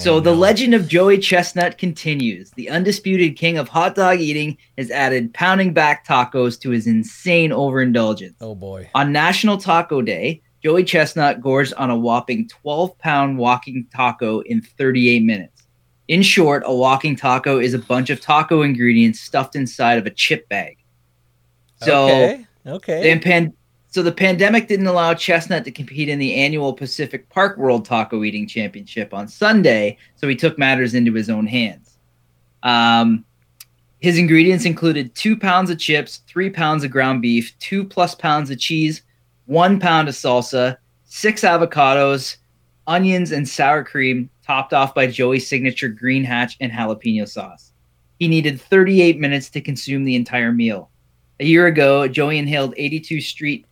[0.00, 0.36] So Oh, the no.
[0.36, 2.50] legend of Joey Chestnut continues.
[2.52, 7.52] The undisputed king of hot dog eating has added pounding back tacos to his insane
[7.52, 8.36] overindulgence.
[8.40, 8.88] Oh boy.
[8.94, 14.62] On National Taco Day, Joey Chestnut gorged on a whopping 12 pound walking taco in
[14.62, 15.64] 38 minutes.
[16.08, 20.10] In short, a walking taco is a bunch of taco ingredients stuffed inside of a
[20.10, 20.76] chip bag.
[21.82, 22.46] So, okay.
[22.66, 23.02] Okay.
[23.14, 23.52] the pan-
[23.90, 28.22] so the pandemic didn't allow Chestnut to compete in the annual Pacific Park World Taco
[28.22, 31.98] Eating Championship on Sunday, so he took matters into his own hands.
[32.62, 33.24] Um,
[33.98, 38.48] his ingredients included two pounds of chips, three pounds of ground beef, two plus pounds
[38.50, 39.02] of cheese,
[39.46, 42.36] one pound of salsa, six avocados,
[42.86, 47.72] onions, and sour cream, topped off by Joey's signature green hatch and jalapeno sauce.
[48.20, 50.90] He needed 38 minutes to consume the entire meal.
[51.40, 53.66] A year ago, Joey inhaled 82 Street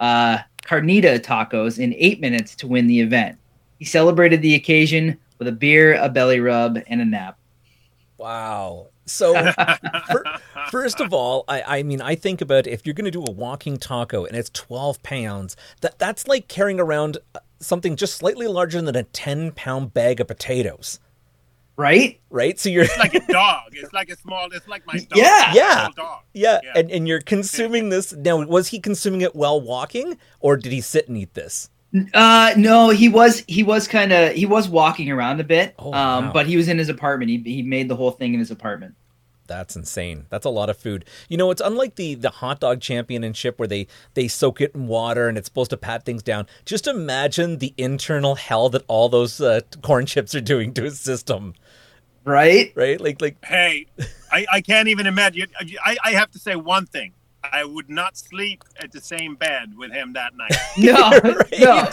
[0.00, 3.38] uh, Carnita tacos in eight minutes to win the event.
[3.78, 7.38] He celebrated the occasion with a beer, a belly rub, and a nap.
[8.18, 8.88] wow.
[9.06, 9.32] So
[10.10, 10.24] fir-
[10.70, 13.30] first of all, I, I mean, I think about if you're going to do a
[13.30, 18.46] walking taco and it's 12 pounds, that that's like carrying around uh, something just slightly
[18.46, 21.00] larger than a 10 pound bag of potatoes,
[21.78, 22.20] Right?
[22.28, 22.58] right?
[22.58, 23.70] So you're It's like a dog.
[23.72, 24.48] It's like a small.
[24.52, 25.06] It's like my dog.
[25.14, 25.54] Yeah.
[25.54, 25.88] Yeah.
[25.96, 26.22] Dog.
[26.34, 26.72] yeah, Yeah.
[26.74, 28.44] and and you're consuming this now.
[28.44, 31.70] Was he consuming it while walking, or did he sit and eat this?
[32.12, 35.74] Uh, no, he was he was kind of he was walking around a bit.
[35.78, 36.32] Oh, um, wow.
[36.32, 37.30] but he was in his apartment.
[37.30, 38.96] He he made the whole thing in his apartment.
[39.46, 40.26] That's insane.
[40.28, 41.06] That's a lot of food.
[41.30, 44.86] You know, it's unlike the the hot dog championship where they they soak it in
[44.86, 46.46] water and it's supposed to pat things down.
[46.66, 51.00] Just imagine the internal hell that all those uh, corn chips are doing to his
[51.00, 51.54] system,
[52.24, 52.72] Right?
[52.74, 53.00] right?
[53.00, 53.86] Like like Hey,
[54.30, 55.46] I, I can't even imagine.
[55.84, 57.12] I, I have to say one thing.
[57.50, 60.50] I would not sleep at the same bed with him that night.
[60.76, 61.60] No, Right.
[61.60, 61.88] no,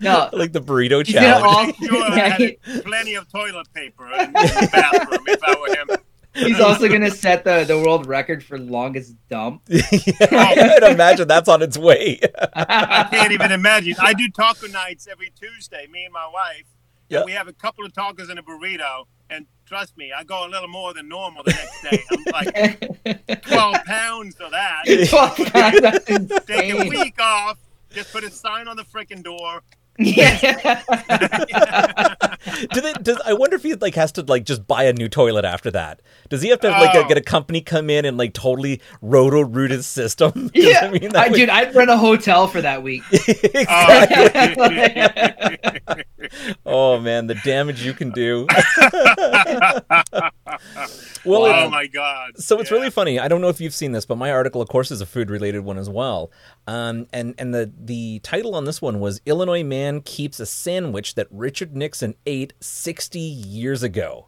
[0.00, 0.28] no.
[0.32, 1.74] like the burrito He's gonna challenge.
[1.80, 5.42] all- Sure, I yeah, had he- plenty of toilet paper in, in the bathroom if
[5.42, 6.02] I were him.
[6.34, 9.62] he's also gonna set the the world record for longest dump.
[9.68, 9.82] yeah,
[10.30, 12.20] I'd imagine that's on its way.
[12.54, 13.94] I can't even imagine.
[14.00, 16.64] I do taco nights every Tuesday, me and my wife.
[17.08, 17.18] Yeah.
[17.20, 19.04] And we have a couple of tacos and a burrito.
[19.32, 22.02] And trust me, I go a little more than normal the next day.
[22.10, 24.82] I'm like 12 pounds of that.
[25.10, 25.36] Fuck,
[26.46, 27.58] Take a week off.
[27.90, 29.62] Just put a sign on the freaking door.
[29.98, 30.80] Yeah.
[32.72, 32.94] Do they?
[32.94, 35.70] Does I wonder if he like has to like just buy a new toilet after
[35.72, 36.00] that?
[36.30, 37.06] Does he have to like Oh.
[37.06, 40.48] get a company come in and like totally roto root his system?
[40.48, 40.80] 'Cause, yeah.
[40.84, 43.02] I mean, I, that would- dude, I'd rent a hotel for that week.
[43.68, 45.96] Oh.
[46.66, 48.46] Oh man, the damage you can do.
[51.24, 52.32] well, oh my God.
[52.38, 52.76] so it's Yeah.
[52.76, 53.18] really funny.
[53.18, 55.30] I don't know if you've seen this, but my article, of course, is a food
[55.30, 56.30] related one as well.
[56.66, 61.14] Um, and and the the title on this one was Illinois man keeps a sandwich
[61.14, 64.26] that Richard Nixon ate 60 years ago.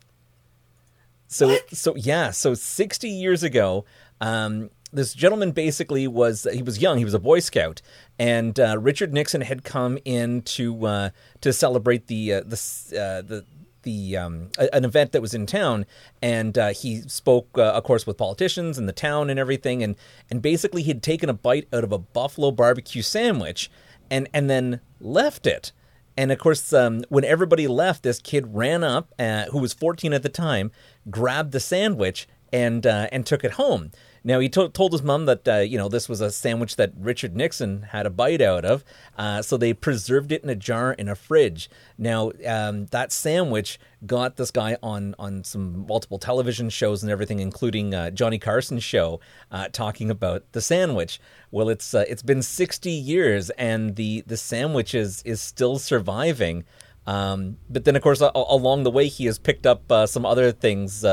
[1.26, 3.84] So so yeah, so 60 years ago,
[4.20, 7.82] um, this gentleman basically was he was young, he was a Boy Scout,
[8.18, 12.56] and uh, Richard Nixon had come in to uh, to celebrate the uh, the
[12.92, 13.44] uh, the
[13.82, 15.86] the um, an event that was in town,
[16.20, 19.96] and uh, he spoke, uh, of course, with politicians in the town and everything, and
[20.30, 23.70] and basically he'd taken a bite out of a buffalo barbecue sandwich,
[24.10, 25.72] and and then left it.
[26.16, 30.12] And of course, um, when everybody left, this kid ran up, uh, who was 14
[30.12, 30.70] at the time,
[31.10, 33.90] grabbed the sandwich and uh, and took it home.
[34.26, 36.92] Now he to- told his mom that uh, you know this was a sandwich that
[36.98, 38.82] Richard Nixon had a bite out of,
[39.18, 41.68] uh, so they preserved it in a jar in a fridge.
[41.98, 47.38] Now um, that sandwich got this guy on on some multiple television shows and everything,
[47.40, 51.20] including uh, Johnny Carson's show, uh, talking about the sandwich.
[51.50, 56.64] Well, it's uh, it's been 60 years and the the sandwich is is still surviving.
[57.06, 60.24] Um, but then, of course, a- along the way, he has picked up uh, some
[60.24, 61.04] other things.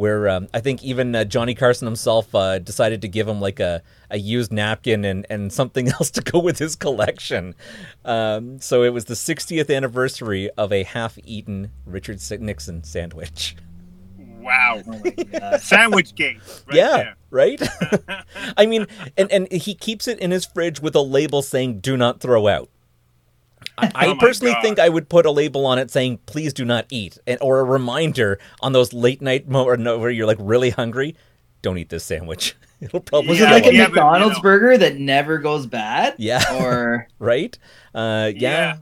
[0.00, 3.60] Where um, I think even uh, Johnny Carson himself uh, decided to give him like
[3.60, 7.54] a, a used napkin and, and something else to go with his collection.
[8.06, 13.56] Um, so it was the 60th anniversary of a half-eaten Richard Nixon sandwich.
[14.40, 14.82] Wow.
[14.88, 15.56] Oh.
[15.58, 16.38] Sandwich gate.
[16.66, 17.16] Right yeah, there.
[17.28, 17.62] right.
[18.56, 18.86] I mean,
[19.18, 22.48] and and he keeps it in his fridge with a label saying "Do not throw
[22.48, 22.70] out."
[23.80, 24.62] I, I Oh personally God.
[24.62, 27.60] think I would put a label on it saying "Please do not eat," and or
[27.60, 31.14] a reminder on those late night mo- or where you're like really hungry.
[31.62, 32.56] Don't eat this sandwich.
[32.80, 34.42] It'll probably Was Yeah, it like a yeah, but, you McDonald's know.
[34.42, 36.14] burger that never goes bad?
[36.18, 36.42] Yeah.
[36.62, 37.56] Or right?
[37.94, 38.76] Uh, yeah, Yeah.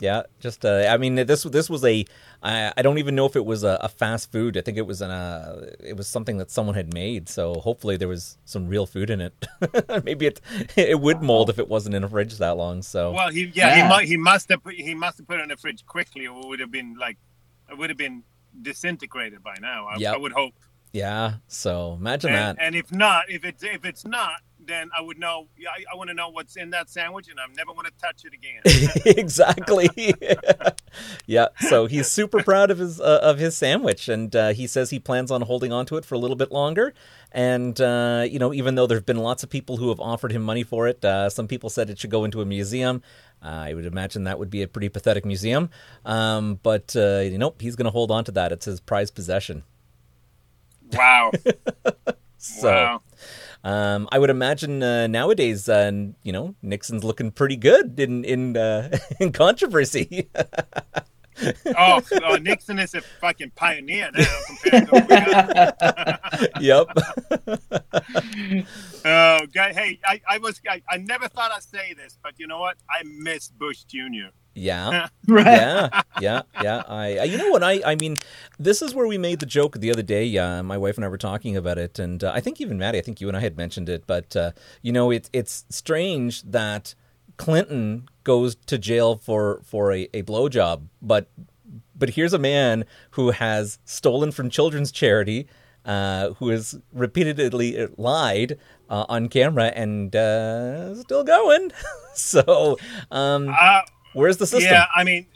[0.00, 0.22] yeah.
[0.40, 2.04] Just, uh, I mean, this this was a.
[2.42, 4.56] I, I don't even know if it was a, a fast food.
[4.56, 5.10] I think it was an.
[5.10, 7.28] Uh, it was something that someone had made.
[7.28, 9.34] So hopefully there was some real food in it.
[10.04, 10.40] Maybe it
[10.76, 12.82] it would mold if it wasn't in a fridge that long.
[12.82, 13.82] So Well, he yeah, Yeah.
[13.98, 16.26] he mu- he must have put he must have put it in the fridge quickly,
[16.28, 17.18] or it would have been like
[17.70, 18.22] it would have been
[18.62, 19.86] disintegrated by now.
[19.86, 20.14] I, Yep.
[20.14, 20.54] I would hope.
[20.92, 21.34] yeah.
[21.48, 22.64] So imagine And, that.
[22.64, 25.48] and if not, if it's if it's not, then I would know.
[25.56, 27.92] Yeah, I, I want to know what's in that sandwich, and I'm never going to
[28.00, 28.62] touch it again.
[29.18, 29.88] exactly.
[31.26, 31.48] yeah.
[31.68, 34.98] So he's super proud of his uh, of his sandwich, and uh, he says he
[34.98, 36.94] plans on holding on to it for a little bit longer.
[37.32, 40.32] And uh, you know, even though there have been lots of people who have offered
[40.32, 43.02] him money for it, uh, some people said it should go into a museum.
[43.42, 45.70] Uh, I would imagine that would be a pretty pathetic museum.
[46.04, 48.52] Um, but uh, you know, he's going to hold on to that.
[48.52, 49.64] It's his prized possession.
[50.92, 51.32] wow.
[52.38, 52.72] So.
[52.72, 53.02] wow.
[53.64, 55.90] Um, I would imagine uh, nowadays, uh,
[56.22, 60.30] you know, Nixon's looking pretty good in in uh, in controversy.
[61.76, 66.60] Oh, oh, Nixon is a fucking pioneer now compared to what we got.
[66.60, 66.86] yep.
[69.04, 72.46] Oh, God, hey, I, I was I, I never thought I'd say this, but you
[72.46, 72.76] know what?
[72.90, 74.30] I miss Bush Jr.
[74.58, 75.08] Yeah.
[75.26, 75.44] right.
[75.48, 75.88] Yeah.
[76.20, 76.42] Yeah.
[76.62, 76.82] Yeah.
[76.88, 77.24] I, I.
[77.24, 77.62] You know what?
[77.62, 77.80] I.
[77.84, 78.16] I mean,
[78.58, 80.36] this is where we made the joke the other day.
[80.36, 82.98] Uh, my wife and I were talking about it, and uh, I think even Matty.
[82.98, 84.50] I think you and I had mentioned it, but uh,
[84.82, 86.94] you know, it's it's strange that
[87.36, 91.28] Clinton goes to jail for for a, a blowjob, but
[91.94, 95.46] but here's a man who has stolen from children's charity,
[95.84, 101.70] uh, who has repeatedly lied uh, on camera and uh, still going.
[102.14, 102.78] so,
[103.10, 103.80] um, Uh,
[104.12, 104.72] where's the system?
[104.72, 105.26] Yeah, I mean,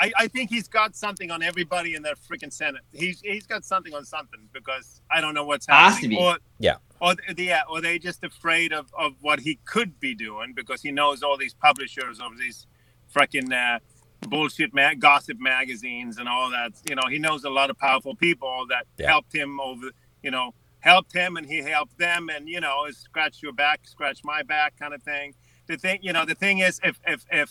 [0.00, 2.82] I, I think he's got something on everybody in that freaking Senate.
[2.92, 6.10] He's he's got something on something because I don't know what's Has happening.
[6.10, 6.22] to be.
[6.22, 6.76] Or, Yeah.
[7.00, 10.82] Or th- yeah, or they just afraid of, of what he could be doing because
[10.82, 12.66] he knows all these publishers of these
[13.14, 13.78] freaking uh,
[14.28, 16.72] bullshit ma- gossip magazines and all that.
[16.88, 19.08] You know, he knows a lot of powerful people that Yeah.
[19.10, 19.90] helped him over.
[20.24, 23.80] You know, helped him and he helped them, and you know, it's scratch your back,
[23.86, 25.34] scratch my back kind of thing.
[25.68, 27.50] The thing, you know, the thing is, if if if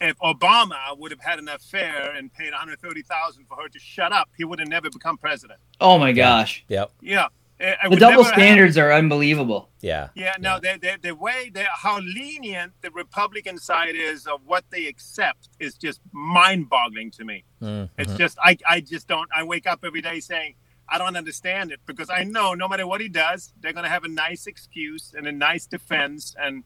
[0.00, 4.28] if Obama would have had an affair and paid 130,000 for her to shut up,
[4.36, 5.60] he would have never become president.
[5.80, 6.64] Oh my gosh.
[6.68, 6.90] Yep.
[7.00, 7.26] Yeah.
[7.60, 9.70] It- it The double never have- standards are unbelievable.
[9.80, 10.08] Yeah.
[10.16, 14.64] yeah, no, the, the, the way, the, how lenient the Republican side is of what
[14.70, 17.44] they accept is just mind boggling to me.
[17.62, 17.90] Mhm.
[17.96, 20.54] It's just, I, I just don't, I wake up every day saying,
[20.88, 23.90] I don't understand it because I know no matter what he does, they're going to
[23.90, 26.34] have a nice excuse and a nice defense.
[26.38, 26.64] And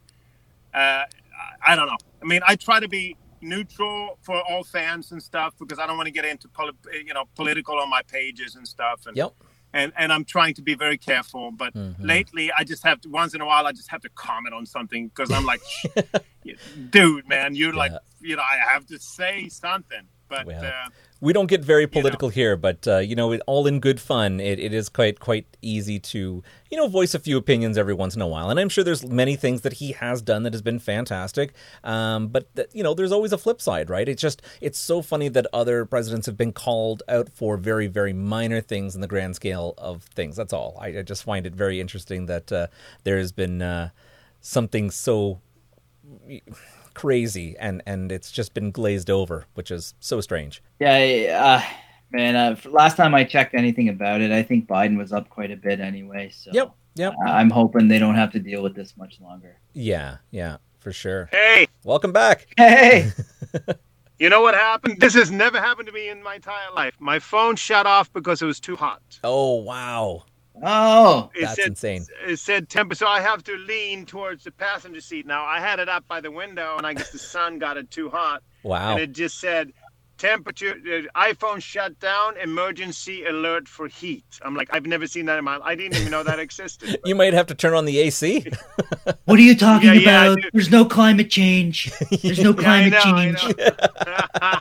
[0.73, 1.03] uh,
[1.65, 1.97] I- don't know.
[2.21, 5.95] I mean, I try to be neutral for all fans and stuff because I don't
[5.97, 6.73] want to get into, poli-
[7.05, 9.05] you know, political on my pages and stuff.
[9.05, 9.31] And, Yep.
[9.73, 11.51] and and I'm trying to be very careful.
[11.51, 11.95] But Mhm.
[11.99, 14.65] lately, I just have to once in a while I just have to comment on
[14.65, 15.61] something because I'm like,
[16.89, 20.03] dude, man, you're like, you know, I have to say something.
[20.29, 20.89] But Well, uh,
[21.21, 24.39] We don't get very political here, but uh, you know, it, all in good fun.
[24.39, 28.15] It, it is quite quite easy to you know voice a few opinions every once
[28.15, 30.61] in a while, and I'm sure there's many things that he has done that has
[30.61, 31.53] been fantastic.
[31.83, 34.07] Um, but th- you know, there's always a flip side, right?
[34.07, 38.13] It's just it's so funny that other presidents have been called out for very very
[38.13, 40.37] minor things in the grand scale of things.
[40.37, 40.77] That's all.
[40.79, 42.67] I, I just find it very interesting that uh,
[43.03, 43.89] there has been uh,
[44.39, 45.41] something so
[46.99, 50.61] crazy and and it's just been glazed over, which is so strange.
[50.79, 51.61] Yeah, I- uh,
[52.11, 52.35] man.
[52.35, 55.55] Uh, last time I checked anything about it, I think Biden was up quite a
[55.55, 56.29] bit anyway.
[56.29, 57.13] So Yep, yep.
[57.25, 59.57] I- I'm hoping they don't have to deal with this much longer.
[59.73, 61.29] Yeah, yeah, for sure.
[61.31, 62.47] hey, Welcome back.
[62.57, 63.11] Hey,
[64.19, 64.99] you know what happened?
[64.99, 66.95] This has never happened to me in my entire life.
[66.99, 69.01] My phone shut off because it was too hot.
[69.23, 70.23] Oh wow,
[70.63, 72.05] oh, It that's said, insane.
[72.27, 75.43] It said temper, so I have to lean towards the passenger seat now.
[75.45, 78.09] I had it up by the window, and I guess the sun got it too
[78.09, 78.43] hot.
[78.63, 78.91] Wow.
[78.91, 79.71] and it just said
[80.19, 84.23] temperature, uh, iPhone shut down, emergency alert for heat.
[84.43, 85.65] I'm like, I've never seen that in my life.
[85.65, 86.99] I didn't even know that existed.
[87.05, 88.45] You might have to turn on the AC.
[89.25, 90.41] What are you talking Yeah, yeah, about?
[90.41, 90.49] do.
[90.53, 91.91] There's no climate change.
[92.23, 93.57] There's no Yeah, I climate know, I change.
[93.57, 94.59] know.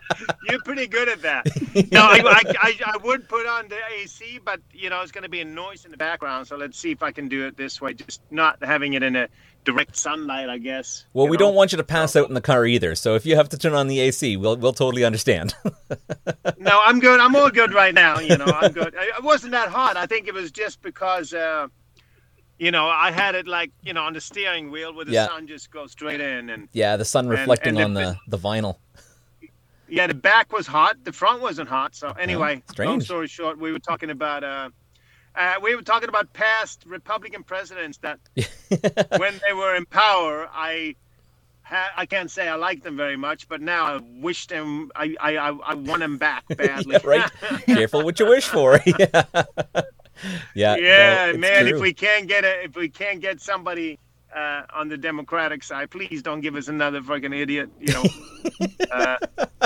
[0.49, 1.47] You're pretty good at that.
[1.91, 5.23] No, I, I, I, I would put on the AC, but you know it's going
[5.23, 6.47] to be a noise in the background.
[6.49, 9.17] So let's see if I can do it this way, just not having it in
[9.17, 9.29] a
[9.65, 11.05] direct sunlight, I guess.
[11.13, 11.47] Well, we know?
[11.47, 12.95] don't want you to pass out in the car either.
[12.95, 15.55] So if you have to turn on the AC, we'll we'll totally understand.
[16.59, 17.21] No, I'm good.
[17.21, 18.19] I'm all good right now.
[18.19, 18.95] You know, I'm good.
[18.99, 19.97] I- It wasn't that hot.
[19.97, 21.69] I think it was just because, uh,
[22.59, 25.27] you know, I had it like you know on the steering wheel where the Yeah.
[25.29, 28.39] sun just goes straight in, and yeah, the sun reflecting and on the- the the
[28.39, 28.77] vinyl.
[29.89, 31.95] yeah, the back was hot, the front wasn't hot.
[31.95, 33.05] So anyway, long strange.
[33.05, 34.43] story short, we were talking about.
[34.45, 34.71] Uh,
[35.39, 38.19] uh, we were talking about past Republican presidents that,
[39.19, 40.97] when they were in power, I,
[41.63, 45.15] ha- I can't say I like them very much, but now I wish them, I,
[45.21, 46.97] I, I, want them back badly.
[46.97, 47.31] Yeah, right.
[47.67, 48.81] Careful what you wish for.
[48.85, 49.23] yeah.
[50.55, 50.77] Yeah.
[50.77, 51.67] yeah, no, man.
[51.67, 51.77] true.
[51.77, 54.01] If we can't get a, if we can't get somebody
[54.35, 57.71] uh, on the Democratic side, please don't give us another fucking idiot.
[57.81, 58.05] You know.
[58.91, 59.17] uh,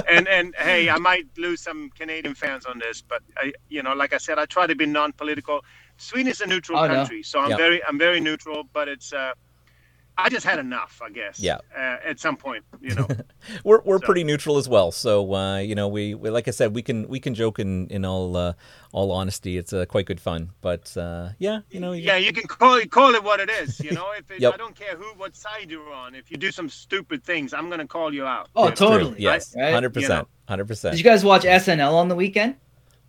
[0.08, 3.92] and and hey, I might lose some Canadian fans on this, but I, you know,
[3.94, 5.64] like I said, I try to be non-political.
[5.98, 6.94] Sweden is a neutral Oh, no.
[6.94, 7.56] country, so I'm Yeah.
[7.56, 8.64] very I'm very neutral.
[8.72, 9.32] But it's uh,
[10.18, 11.40] I just had enough, I guess.
[11.40, 11.58] Yeah.
[11.76, 13.08] Uh, at some point, you know.
[13.64, 14.92] we're we're So- pretty neutral as well.
[14.92, 17.86] So uh, you know, we, we like I said, we can we can joke in
[17.88, 18.52] in all uh,
[18.92, 19.56] all honesty.
[19.56, 20.50] It's uh, quite good fun.
[20.60, 23.48] But uh, yeah, you know, you- Yeah, you can call it call it what it
[23.50, 23.80] is.
[23.80, 24.54] You know, if it, Yep.
[24.54, 26.14] I don't care who, what side you're on.
[26.14, 28.48] If you do some stupid things, I'm gonna call you out.
[28.54, 28.74] Oh, you know?
[28.76, 28.86] True.
[28.88, 29.16] totally.
[29.22, 29.72] Yes, Right?
[29.72, 30.28] hundred percent, know.
[30.48, 32.56] hundred Did you guys watch SNL on the weekend?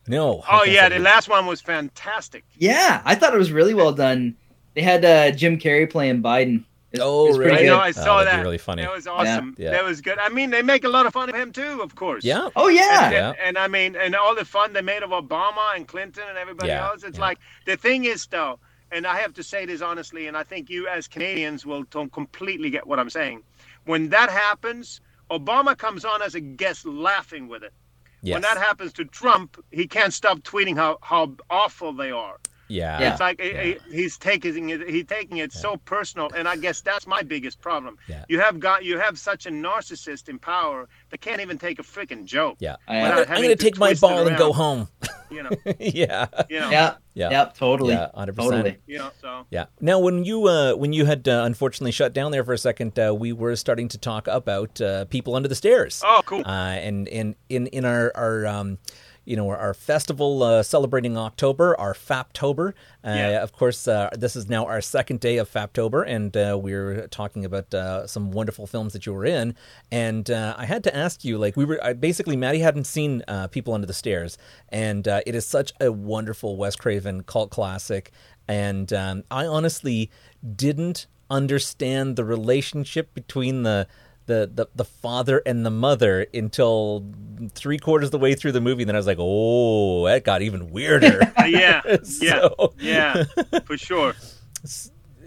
[0.08, 0.42] No.
[0.48, 2.44] I Oh yeah, the last one was fantastic.
[2.58, 4.36] Yeah, I thought it was really well done.
[4.74, 6.64] They had uh, Jim Carrey playing Biden.
[6.94, 7.64] It's, Oh, it's really?
[7.64, 7.78] I know.
[7.80, 8.44] I Oh, saw that'd be that.
[8.44, 8.84] really funny.
[8.84, 9.56] That was awesome.
[9.58, 9.72] Yeah.
[9.72, 10.20] That was good.
[10.20, 12.24] I mean, they make a lot of fun of him too, of course.
[12.24, 12.50] Yeah.
[12.56, 13.06] Oh yeah.
[13.06, 13.30] And, Yeah.
[13.30, 16.38] and, and I mean, and all the fun they made of Obama and Clinton and
[16.38, 17.04] everybody Yeah, else.
[17.04, 17.26] It's yeah.
[17.26, 18.60] like the thing is though,
[18.92, 22.12] and I have to say this honestly, and I think you as Canadians will don't
[22.14, 23.42] completely get what I'm saying.
[23.86, 25.02] When that happens,
[25.32, 27.74] Obama comes on as a guest laughing with it.
[28.22, 28.36] Yes.
[28.36, 32.38] When that happens to Trump, he can't stop tweeting how, how awful they are.
[32.74, 33.00] Yeah.
[33.00, 33.12] Yeah.
[33.12, 33.64] It's like Yeah.
[33.64, 34.88] he- he's taking it.
[34.90, 37.98] He's taking it so personal, and I guess that's my biggest problem.
[38.08, 38.26] Yeah.
[38.30, 41.84] You have got you have such a narcissist in power that can't even take a
[41.84, 42.58] freaking joke.
[42.60, 42.76] Yeah.
[42.88, 44.88] I- I'm gonna, I'm gonna to take my twist it ball and go home.
[45.30, 46.28] You know, yeah.
[46.50, 46.96] you know, Yeah.
[47.16, 47.30] Yeah.
[47.30, 47.54] Yep.
[47.58, 47.94] Totally.
[47.94, 48.10] Yeah.
[48.16, 48.52] Hundred percent.
[48.54, 48.78] Totally.
[48.88, 49.12] you know.
[49.22, 49.66] So Yeah.
[49.80, 52.98] Now, when you uh, when you had uh, unfortunately shut down there for a second,
[53.00, 56.02] uh, we were starting to talk about uh, people under the stairs.
[56.06, 56.42] oh, cool.
[56.46, 56.50] Uh,
[56.88, 58.78] and in in in our our um,
[59.26, 62.70] you know our, our festival uh, celebrating October, our Faptober.
[63.04, 63.44] Uh, Yeah.
[63.44, 67.46] Of course, uh, this is now our second day of Faptober, and uh, we're talking
[67.46, 69.56] about uh, some wonderful films that you were in.
[69.92, 73.24] And uh, I had to ask you, like, we were I, basically Matty hadn't seen
[73.28, 74.38] uh, People Under the Stairs,
[74.70, 78.12] and uh, it is such a wonderful Wes Craven cult classic.
[78.48, 80.12] And um, I honestly
[80.56, 83.88] didn't understand the relationship between the
[84.26, 87.06] the, the the father and the mother until
[87.54, 88.84] three quarters of the way through the movie.
[88.84, 91.32] And then I was like, oh, that got even weirder.
[91.46, 91.82] Yeah,
[92.22, 92.48] yeah,
[92.80, 93.24] yeah,
[93.66, 94.14] for sure.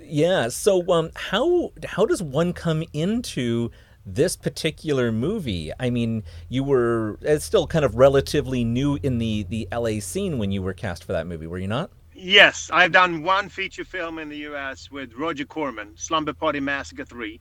[0.02, 0.48] yeah.
[0.48, 3.70] So, um, how how does one come into
[4.06, 5.72] this particular movie?
[5.78, 10.38] I mean, you were it's still kind of relatively new in the the LA scene
[10.38, 11.90] when you were cast for that movie, were you not?
[12.14, 14.90] Yes, I've done one feature film in the U.S.
[14.90, 17.40] with Roger Corman, Slumber Party Massacre Three.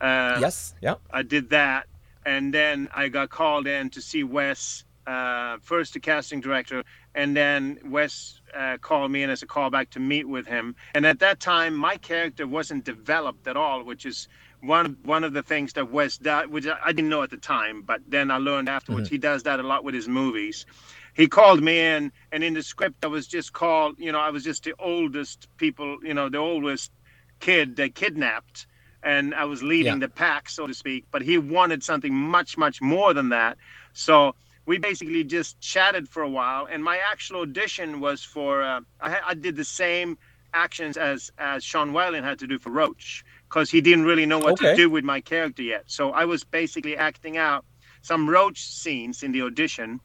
[0.00, 0.74] Uh, yes.
[0.80, 0.94] Yeah.
[1.10, 1.86] I did that,
[2.24, 6.84] and then I got called in to see Wes, uh, first the casting director,
[7.14, 10.76] and then Wes uh, called me in as a callback to meet with him.
[10.94, 14.28] And at that time, my character wasn't developed at all, which is
[14.60, 17.36] one one of the things that Wes does, which I I didn't know at the
[17.36, 19.08] time, but then I learned afterwards.
[19.08, 20.66] He does that a lot with his movies.
[21.14, 23.98] He called me in, and in the script, I was just called.
[23.98, 25.98] You know, I was just the oldest people.
[26.02, 26.92] You know, the oldest
[27.40, 28.66] kid they kidnapped
[29.08, 30.06] and I was leading Yeah.
[30.06, 31.06] the pack, so to speak.
[31.12, 33.58] But he wanted something much, much more than that.
[33.94, 34.34] So
[34.66, 36.68] we basically just chatted for a while.
[36.72, 40.18] And my actual audition was for uh, I, I did the same
[40.54, 44.40] actions as as Sean Whalen had to do for Roach because he didn't really know
[44.40, 44.74] what Okay.
[44.74, 45.84] to do with my character yet.
[45.88, 47.64] So I was basically acting out
[48.02, 50.00] some Roach scenes in the audition,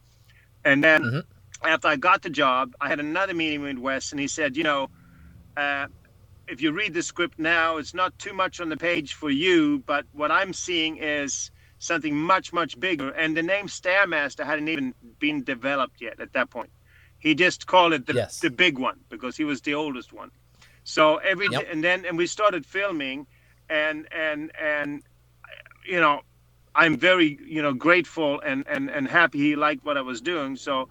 [0.64, 1.24] and then Mhm.
[1.64, 4.64] after I got the job, I had another meeting with Wes, and he said, you
[4.64, 4.88] know.
[5.56, 5.86] Uh,
[6.48, 9.82] if you read the script now, it's not too much on the page for you,
[9.86, 13.10] but what I'm seeing is something much, much bigger.
[13.10, 16.70] And the name Stairmaster hadn't even been developed yet at that point.
[17.18, 18.40] He just called it the, Yes.
[18.42, 20.30] the big one because he was the oldest one.
[20.84, 21.64] So every Yep.
[21.70, 23.26] and then and we started filming,
[23.68, 25.02] and and and
[25.86, 26.22] you know,
[26.74, 30.56] I'm very you know grateful and and and happy he liked what I was doing.
[30.56, 30.88] So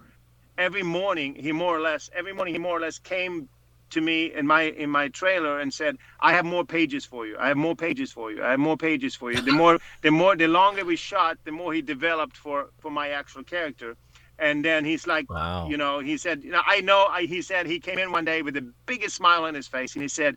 [0.58, 3.48] every morning he more or less every morning he more or less came
[3.94, 7.36] to me in my in my trailer and said, "I have more pages for you.
[7.44, 8.42] I have more pages for you.
[8.44, 11.52] I have more pages for you." The more the more the longer we shot, the
[11.60, 13.96] more he developed for for my actual character.
[14.38, 15.68] And then he's like, Wow.
[15.70, 17.06] you know, he said, you know, I know.
[17.18, 19.94] I, he said he came in one day with the biggest smile on his face,
[19.94, 20.36] and he said,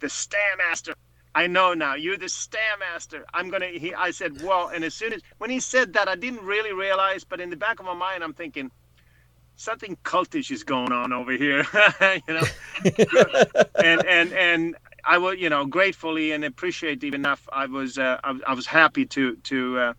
[0.00, 0.94] "The Stairmaster."
[1.34, 1.94] I know now.
[1.96, 3.24] You're the Stairmaster.
[3.34, 3.66] I'm gonna.
[3.66, 6.72] He, I said, well, and as soon as when he said that, I didn't really
[6.72, 8.70] realize, but in the back of my mind, I'm thinking,
[9.56, 11.66] something cultish is going on over here,
[12.28, 12.48] you know.
[13.80, 17.48] and and and I was, you know, gratefully and appreciative enough.
[17.52, 19.94] I was, uh, I, was- I was happy to to uh,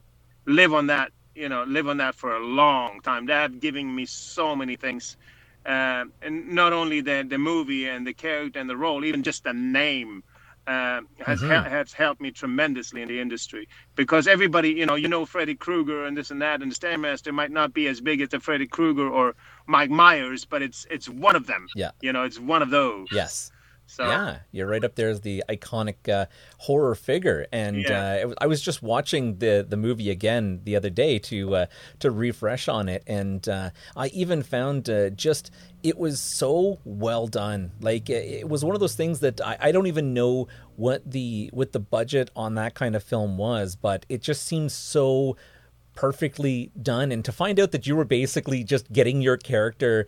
[0.47, 3.27] live on that, you know, live on that for a long time.
[3.27, 5.17] That giving me so many things,
[5.65, 9.43] uh, and not only the the movie and the character and the role, even just
[9.45, 10.23] the name.
[10.67, 11.47] Uh, has Mhm.
[11.49, 15.53] hel- has helped me tremendously in the industry because everybody, you know, you know Freddy
[15.53, 18.39] Krueger and this and that, and the Stairmaster might not be as big as the
[18.39, 19.35] Freddy Krueger or
[19.67, 21.67] Mike Myers, but it's it's one of them.
[21.75, 21.91] Yeah.
[22.01, 23.09] you know, it's one of those.
[23.11, 23.51] yes.
[23.87, 26.25] So Yeah, you're right up there as the iconic uh,
[26.57, 28.11] horror figure, and Yeah.
[28.11, 31.55] uh, it was, I was just watching the the movie again the other day to
[31.55, 31.65] uh,
[31.99, 35.51] to refresh on it, and uh, I even found uh, just
[35.83, 37.71] it was so well done.
[37.79, 41.09] Like it, it was one of those things that I, I don't even know what
[41.09, 45.37] the what the budget on that kind of film was, but it just seems so
[45.93, 50.05] perfectly done and to find out that you were basically just getting your character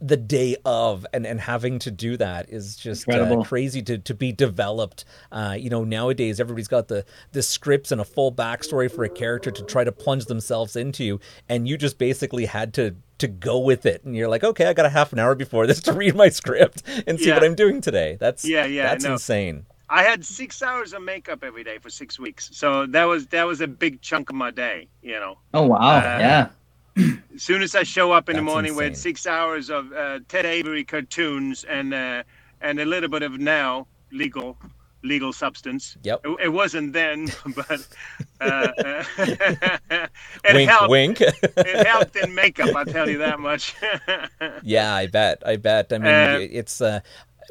[0.00, 4.14] the day of and, and having to do that is just uh, crazy to, to
[4.14, 8.90] be developed uh, you know nowadays everybody's got the the scripts and a full backstory
[8.90, 12.94] for a character to try to plunge themselves into and you just basically had to
[13.18, 15.66] to go with it and you're like okay i got a half an hour before
[15.66, 17.34] this to read my script and see Yeah.
[17.34, 19.12] what i'm doing today that's Yeah, yeah, that's no.
[19.12, 23.26] insane I had six hours of makeup every day for six weeks, so that was
[23.28, 24.88] that was a big chunk of my day.
[25.02, 26.48] You know, Oh wow, Uh, yeah.
[26.96, 29.02] As soon as I show up in the That's morning with insane.
[29.02, 32.22] six hours of uh, Tex Avery cartoons and uh,
[32.60, 34.56] and a little bit of now legal
[35.02, 35.96] legal substance.
[36.02, 36.20] Yep.
[36.24, 37.86] It, it wasn't then, but
[38.40, 38.68] uh,
[39.18, 40.10] it
[40.54, 40.90] wink helped.
[40.90, 42.74] wink It helped in makeup.
[42.74, 43.74] I'll tell you that much.
[44.62, 45.42] Yeah, I bet.
[45.46, 45.92] I bet.
[45.92, 47.00] I mean, Uh, it's uh,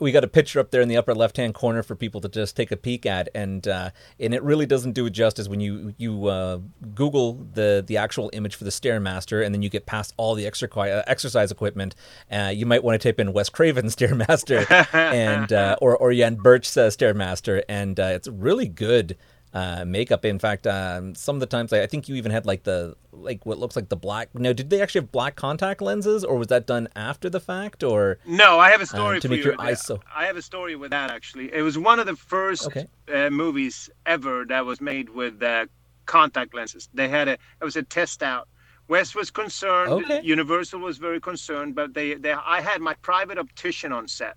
[0.04, 2.30] we got a picture up there in the upper left hand corner for people to
[2.30, 3.89] just take a peek at, and uh,
[4.20, 6.60] and it really doesn't do it justice when you you uh,
[6.93, 10.45] Google the the actual image for the Stairmaster, and then you get past all the
[10.45, 11.95] extra uh, exercise equipment.
[12.30, 16.36] Uh, you might want to type in Wes Craven Stairmaster and uh, or or Yan
[16.36, 19.18] Birch uh, Stairmaster, and uh, it's really good.
[19.54, 20.26] Uh, makeup.
[20.26, 22.95] In fact, um, some of the times I, I think you even had like the
[23.12, 24.30] like what looks like the black.
[24.34, 27.84] No, did they actually have black contact lenses, or was that done after the fact?
[27.84, 29.43] Or No, I have a story Uh, to for make you.
[29.43, 29.86] your with eyes that.
[29.86, 31.54] so- I have a story with that actually.
[31.54, 32.88] It was one of the first Okay.
[33.14, 35.68] uh, movies ever that was made with uh,
[36.08, 36.89] contact lenses.
[36.95, 38.47] They had a it was a test out.
[38.88, 39.91] Wes was concerned.
[39.91, 40.22] Okay.
[40.24, 44.36] Universal was very concerned, but they, they I had my private optician on set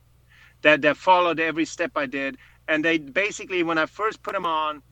[0.61, 2.37] that that followed every step I did,
[2.69, 4.83] and they basically when I first put them on.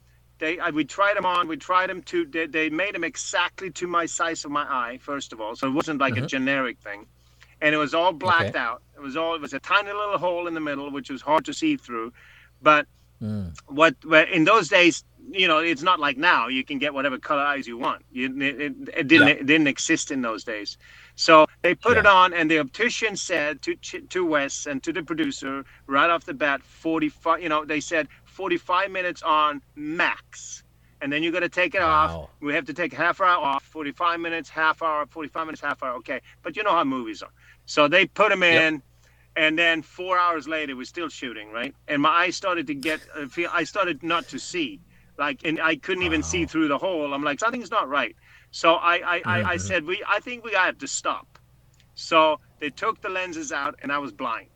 [0.41, 1.49] They, I, we tried them on.
[1.49, 2.27] We tried them to.
[2.27, 4.99] They, they made them exactly to my size of my eye.
[5.03, 6.29] First of all, so it wasn't like a Mhm.
[6.29, 7.07] generic thing
[7.63, 8.61] and it was all blacked Okay.
[8.61, 8.83] out.
[8.97, 11.47] It was all it was a tiny little hole in the middle, which was hard
[11.47, 12.13] to see through.
[12.63, 12.87] But
[13.23, 13.55] Mm.
[13.69, 16.49] what, what in those days, you know, it's not like now.
[16.49, 18.03] You can get whatever color eyes you want.
[18.13, 20.79] You, it, it, it didn't it didn't exist in those days.
[21.17, 23.77] So they put it on, and the optician said to
[24.11, 27.43] to Wes and to the producer right off the bat, forty five.
[27.43, 30.63] You know, they said forty five minutes on max.
[31.01, 32.11] And then you're going to take it off.
[32.41, 35.97] We have to take half hour off, 45 minutes, half hour, 45 minutes, half hour.
[35.97, 36.21] Okay.
[36.43, 37.33] But you know how movies are.
[37.67, 38.83] So they put them in,
[39.37, 41.75] and then four hours later, we're still shooting, right?
[41.89, 44.81] And my eyes started to get, uh, feel, I started not to see.
[45.19, 47.13] Like, and I couldn't even see through the hole.
[47.13, 48.17] I'm like, something's not right.
[48.51, 51.39] So I, I, I, I said, we, I think we have to stop.
[51.97, 54.49] So they took the lenses out, and I was blind.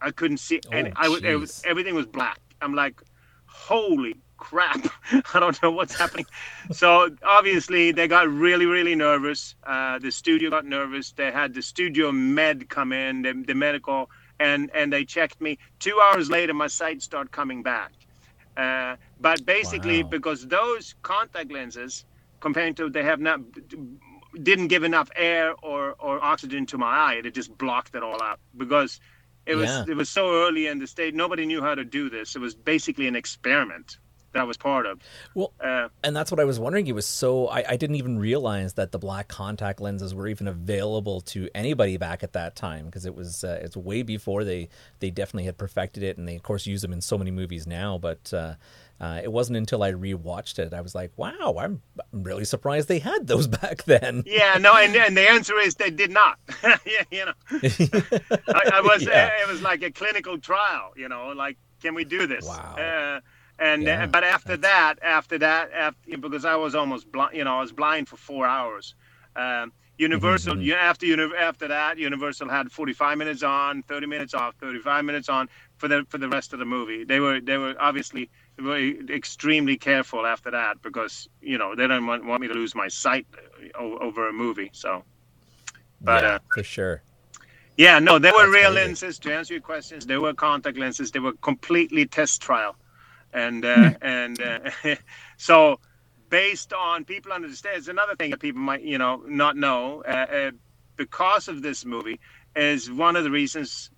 [0.00, 2.40] I couldn't see, and Oh, I was, it was, everything was black.
[2.60, 3.00] I'm like,
[3.46, 4.86] holy crap!
[5.34, 6.26] I don't know what's happening.
[6.70, 9.54] So obviously they got really, really nervous.
[9.64, 11.12] Uh, the studio got nervous.
[11.12, 15.58] They had the studio med come in, the, the medical, and and they checked me.
[15.78, 17.92] Two hours later, my sight started coming back.
[18.56, 20.10] Uh, but basically, Wow.
[20.10, 22.04] because those contact lenses,
[22.40, 23.40] compared to they have not
[24.42, 28.22] didn't give enough air or, or oxygen to my eye, it just blocked it all
[28.22, 29.00] out because
[29.48, 29.84] it was Yeah.
[29.88, 32.36] it was so early in the state nobody knew how to do this.
[32.36, 33.98] It was basically an experiment.
[34.34, 35.00] that I was part of.
[35.34, 36.86] Well, Uh, and that's what I was wondering.
[36.86, 40.46] It was so I, I didn't even realize that the black contact lenses were even
[40.46, 44.68] available to anybody back at that time because it was uh, it's way before they
[45.00, 47.66] they definitely had perfected it, and they of course use them in so many movies
[47.66, 47.96] now.
[47.96, 48.54] But uh,
[49.00, 51.82] uh, it wasn't until I rewatched it I was like, wow, I'm,
[52.12, 54.22] I'm really surprised they had those back then.
[54.26, 56.38] yeah, no, and, and the answer is they did not.
[56.64, 57.32] yeah, you know,
[58.48, 59.30] I, I was Yeah.
[59.42, 60.92] it was like a clinical trial.
[60.96, 62.46] You know, like can we do this?
[62.46, 62.76] Wow.
[62.76, 63.20] Uh,
[63.60, 67.44] and Yeah, uh, but after that, after that, after because I was almost blind, you
[67.44, 68.94] know, I was blind for four hours.
[69.36, 70.62] Um, Universal, Mhm.
[70.62, 75.48] you after after that, Universal had 45 minutes on, 30 minutes off, 35 minutes on
[75.76, 77.02] for the for the rest of the movie.
[77.04, 78.30] They were they were obviously
[79.10, 82.88] extremely careful after that because you know they don't want, want me to lose my
[82.88, 83.26] sight
[83.78, 84.70] o- over a movie.
[84.72, 85.04] So,
[86.04, 87.02] but yeah, uh, for sure.
[87.76, 88.72] yeah, no, they were That's real crazy.
[88.72, 89.18] lenses.
[89.20, 91.10] To answer your questions, they were contact lenses.
[91.10, 92.76] They were completely test trial,
[93.32, 94.58] and uh, and uh,
[95.36, 95.80] so
[96.30, 97.78] based on people understand.
[97.78, 100.50] It's another thing that people might you know not know uh, uh,
[100.96, 102.20] because of this movie
[102.56, 103.90] is one of the reasons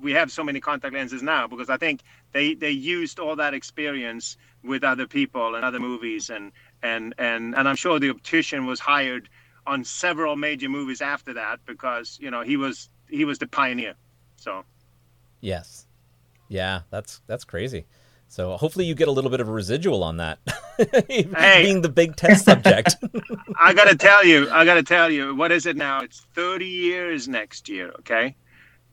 [0.00, 3.54] we have so many contact lenses now because I think they they used all that
[3.54, 6.52] experience with other people and other movies and
[6.82, 9.28] and and and I'm sure the optician was hired
[9.66, 13.94] on several major movies after that because you know he was he was the pioneer.
[14.36, 14.64] So
[15.40, 15.86] Yes.
[16.48, 17.86] Yeah, that's that's crazy.
[18.28, 20.38] So hopefully you get a little bit of a residual on that,
[21.08, 22.96] being the big test subject.
[23.60, 26.00] I gotta tell you, I gotta tell you, what is it now?
[26.02, 27.90] It's 30 years next year.
[28.00, 28.36] Okay,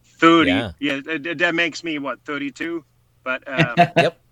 [0.04, 0.50] 30.
[0.50, 0.72] Yeah.
[0.80, 2.84] Yeah, that, that makes me what 32.
[3.28, 4.22] But um, yep.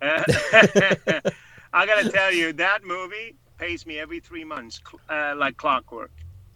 [1.72, 4.80] I gotta tell you, that movie pays me every three months,
[5.10, 6.10] uh, like clockwork,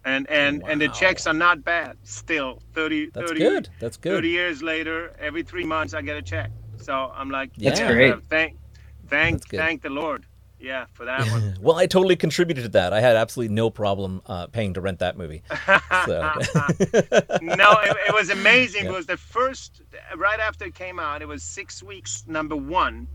[0.05, 1.97] and and and the checks are not bad.
[2.03, 3.69] Still, 30, That's 30, good.
[3.79, 4.13] That's good.
[4.13, 6.49] 30 years later, every three months I get a check.
[6.77, 8.13] So I'm like, That's yeah, great.
[8.13, 8.57] uh, thank,
[9.07, 10.25] thank, That's thank the Lord.
[10.61, 11.55] Yeah, for that one.
[11.61, 12.93] Well, I totally contributed to that.
[12.93, 15.41] I had absolutely no problem uh, paying to rent that movie.
[16.05, 16.31] So.
[17.41, 18.85] no, it, it was amazing.
[18.85, 18.91] Yeah.
[18.91, 19.81] It was the first
[20.15, 21.21] right after it came out.
[21.21, 23.07] It was six weeks number one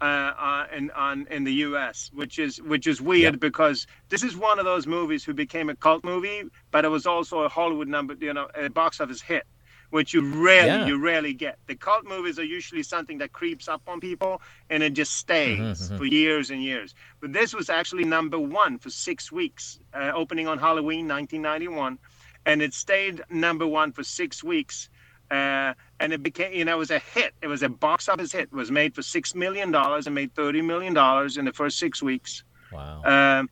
[0.00, 3.40] uh, uh, in on in the U.S., which is which is weird Yep.
[3.40, 7.06] because this is one of those movies who became a cult movie, but it was
[7.06, 9.44] also a Hollywood number, you know, a box office hit.
[9.90, 10.86] Which you rarely, Yeah.
[10.86, 11.58] you rarely get.
[11.66, 15.58] The cult movies are usually something that creeps up on people and it just stays
[15.58, 15.98] Mhm, mhm.
[15.98, 16.94] for years and years.
[17.20, 21.98] But this was actually number one for six weeks, uh, opening on Halloween 1991
[22.46, 24.88] and it stayed number one for six weeks.
[25.30, 27.34] Uh, and it became, you know, it was a hit.
[27.42, 28.42] It was a box office hit.
[28.44, 31.78] It was made for six million dollars and made thirty million dollars in the first
[31.78, 32.42] six weeks.
[32.72, 33.02] wow.
[33.40, 33.50] Um,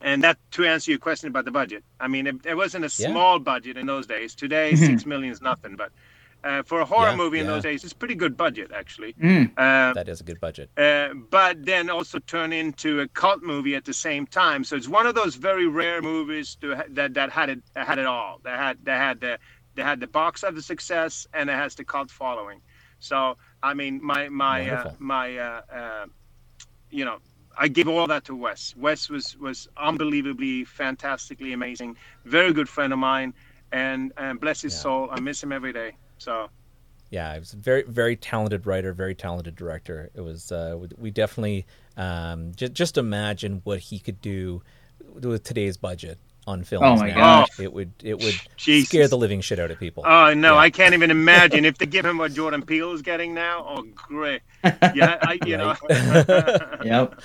[0.00, 2.92] and that to answer your question about the budget, I mean, it, it wasn't a
[3.02, 3.10] Yeah.
[3.10, 4.34] small budget in those days.
[4.34, 4.86] Today, Mhm.
[4.86, 5.92] six million is nothing, but
[6.42, 7.52] uh, for a horror Yeah, movie in yeah.
[7.52, 9.12] those days, it's pretty good budget actually.
[9.14, 9.50] Mm.
[9.58, 10.70] Uh, that is a good budget.
[10.78, 14.64] uh, but then also turn into a cult movie at the same time.
[14.64, 17.98] So it's one of those very rare movies to ha- that that had it had
[17.98, 18.40] it all.
[18.44, 19.38] That had that had the
[19.74, 22.62] they had the box office success and it has the cult following.
[23.00, 26.06] So I mean, my my uh, my uh, uh,
[26.90, 27.18] you know.
[27.58, 28.74] I give all that to Wes.
[28.76, 31.96] Wes was was unbelievably, fantastically amazing.
[32.24, 33.34] Very good friend of mine,
[33.72, 34.78] and and bless his Yeah.
[34.80, 35.08] soul.
[35.10, 35.96] I miss him every day.
[36.18, 36.48] So
[37.10, 40.10] Yeah, he was a very, very talented writer, very talented director.
[40.14, 44.62] It was, uh, we definitely um, just just imagine what he could do
[45.14, 46.18] with today's budget
[46.50, 46.84] on films.
[46.86, 47.40] Oh my now.
[47.46, 47.60] gosh.
[47.60, 48.88] It would, it would Jesus.
[48.88, 50.04] scare the living shit out of people.
[50.06, 50.58] Oh no, Yeah.
[50.60, 53.64] I can't even imagine if they give him what Jordan Peele is getting now.
[53.68, 55.74] Oh great, yeah, I, you know,
[56.84, 57.22] Yep.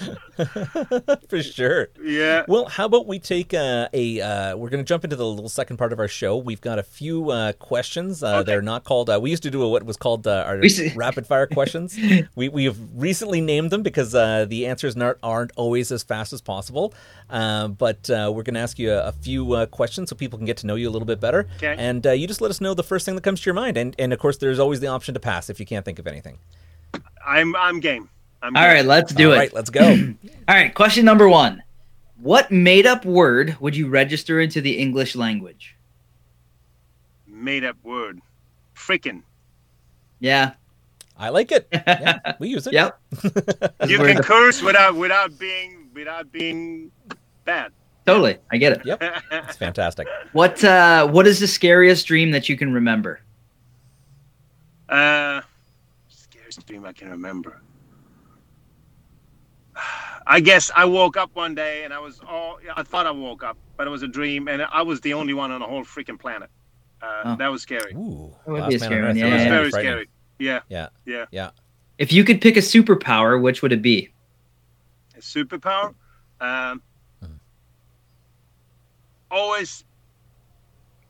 [1.29, 1.89] For sure.
[2.03, 2.43] yeah.
[2.47, 4.21] Well, how about we take uh, a?
[4.21, 6.37] Uh, we're going to jump into the little second part of our show.
[6.37, 8.21] We've got a few uh, questions.
[8.23, 8.43] Uh, Okay.
[8.51, 9.09] They're not called.
[9.09, 10.61] Uh, we used to do what was called uh, our
[10.95, 11.97] rapid fire questions.
[12.35, 16.33] we we have recently named them because uh, the answers not, aren't always as fast
[16.33, 16.93] as possible.
[17.29, 20.37] Uh, but uh, we're going to ask you a, a few uh, questions so people
[20.37, 21.47] can get to know you a little bit better.
[21.57, 21.75] Okay.
[21.77, 23.77] And uh, you just let us know the first thing that comes to your mind.
[23.77, 26.07] And and of course, there's always the option to pass if you can't think of
[26.07, 26.37] anything.
[27.25, 28.09] I'm I'm game.
[28.41, 28.71] I'm All game.
[28.71, 29.37] right, let's do All it.
[29.37, 29.81] right, let's go.
[30.47, 31.63] All right, question number one.
[32.21, 35.75] What made up word would you register into the English language?
[37.27, 38.21] Made up word,
[38.75, 39.23] freaking.
[40.19, 40.53] Yeah.
[41.17, 41.67] I like it.
[41.87, 42.73] Yeah, we use it.
[42.73, 42.99] Yep.
[43.87, 46.91] You can curse without without being without being
[47.45, 47.71] bad.
[48.05, 48.37] Totally.
[48.51, 48.85] I get it.
[48.85, 49.01] Yep.
[49.31, 50.07] It's fantastic.
[50.33, 53.21] What uh what is the scariest dream that you can remember?
[54.89, 55.41] Uh,
[56.07, 57.61] scariest dream I can remember.
[60.27, 62.59] I guess I woke up one day and I was all.
[62.75, 65.33] I thought I woke up, but it was a dream, and I was the only
[65.33, 66.49] one on the whole freaking planet.
[67.01, 67.35] Uh, Oh.
[67.35, 67.93] That was scary.
[67.93, 69.17] Ooh, That would be scary on one, Earth.
[69.17, 70.09] yeah, It was yeah, very scary.
[70.39, 70.59] Yeah.
[70.69, 70.87] Yeah.
[71.05, 71.25] Yeah.
[71.31, 71.49] Yeah.
[71.97, 74.09] If you could pick a superpower, which would it be?
[75.15, 75.93] A superpower.
[76.41, 76.81] Um.
[79.31, 79.83] Always,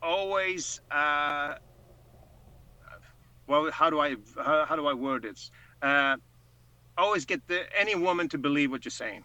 [0.02, 0.82] always.
[0.90, 1.56] Uh,
[3.48, 5.52] well, how do I how, how do I word this?
[5.82, 6.18] Uh,
[6.98, 9.24] always get the any woman to believe what you're saying.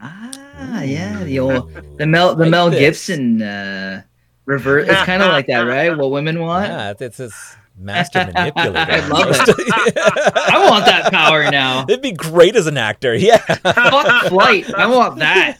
[0.00, 2.80] Ah, yeah, the old the Mel the Like Mel this.
[2.80, 4.02] Gibson uh,
[4.46, 4.88] revert.
[4.88, 5.96] It's kind of like that, right?
[5.96, 6.68] What women want.
[6.68, 8.78] Yeah, it's, it's this master manipulator.
[8.78, 9.38] I love it.
[9.96, 11.82] I want that power now.
[11.88, 13.14] It'd be great as an actor.
[13.14, 13.38] Yeah.
[13.38, 14.72] Fuck flight.
[14.74, 15.56] I want that.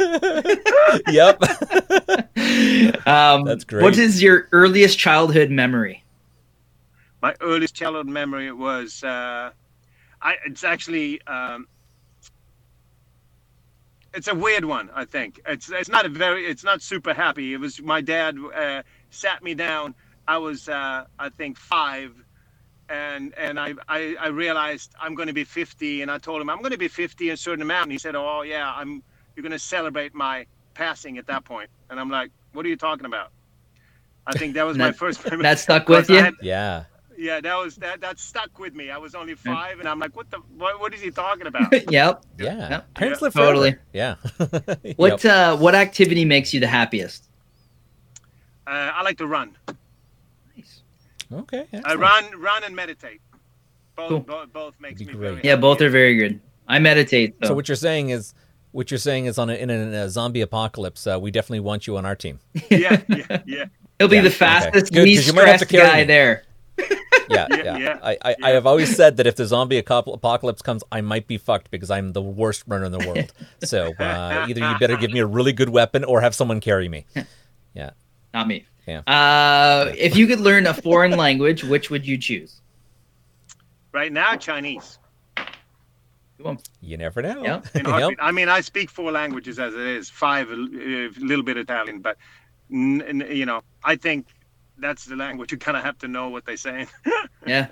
[1.08, 1.42] yep.
[3.06, 3.82] Um, That's great.
[3.82, 6.02] What is your earliest childhood memory?
[7.22, 9.50] my earliest childhood memory was uh,
[10.20, 11.68] I it's actually um,
[14.12, 17.54] it's a weird one I think it's it's not a very it's not super happy
[17.54, 19.94] it was my dad uh, sat me down
[20.28, 22.12] I was uh, I think five
[22.88, 26.50] and and I, I I realized I'm going to be 50 and I told him
[26.50, 29.02] I'm going to be 50 in a certain amount and he said oh yeah I'm
[29.34, 31.68] you're going to celebrate my passing at that point.
[31.68, 33.30] point and I'm like what are you talking about
[34.26, 36.16] I think that was my first memory That stuck with you?
[36.18, 36.84] had- Yeah.
[37.16, 38.90] yeah, that was that that stuck with me.
[38.90, 41.72] I was only five, and I'm like, what the what, what is he talking about?
[41.90, 42.24] yep.
[42.38, 42.68] Yeah.
[42.70, 42.94] Yep.
[42.94, 43.24] Parents Yeah.
[43.24, 43.48] live forever.
[43.52, 43.76] Totally.
[43.92, 44.14] Yeah.
[44.96, 45.32] What Yep.
[45.36, 47.24] uh, what activity makes you the happiest?
[48.66, 49.56] uh, I like to run.
[51.32, 51.42] Nice.
[51.42, 51.66] Okay.
[51.84, 53.20] I run, run, and meditate.
[53.96, 54.20] Both Cool.
[54.20, 55.16] both, both makes me great.
[55.18, 55.60] very Yeah, happy.
[55.60, 56.40] both are very good.
[56.68, 57.34] I meditate.
[57.42, 58.34] So, So what you're saying is,
[58.70, 61.86] what you're saying is, on a, in a, a zombie apocalypse, uh, we definitely want
[61.86, 62.38] you on our team.
[62.70, 63.64] yeah, yeah, yeah.
[63.98, 64.36] he'll be Yeah, the okay.
[64.36, 66.04] fastest, Good, 'cause least you might have to stressed guy me.
[66.04, 66.44] there.
[67.28, 67.76] Yeah, Yeah, yeah.
[67.78, 71.26] yeah, I, I, I have always said that if the zombie apocalypse comes, I might
[71.26, 73.32] be fucked because I'm the worst runner in the world.
[73.64, 76.88] so uh, either you better give me a really good weapon or have someone carry
[76.88, 77.06] me.
[77.74, 77.90] Yeah.
[78.34, 78.66] Not me.
[78.86, 79.00] Yeah.
[79.00, 82.60] Uh, if you could learn a foreign language, which would you choose?
[83.92, 84.98] Right now, Chinese.
[86.80, 87.42] You never know.
[87.44, 87.60] Yeah.
[87.74, 88.18] Yep.
[88.20, 92.16] I mean, I speak four languages as it is, five, a little bit Italian, but
[92.72, 94.26] n- n- you know, I think
[94.78, 95.52] that's the language.
[95.52, 96.88] You kind of have to know what they're saying.
[97.46, 97.68] Yeah.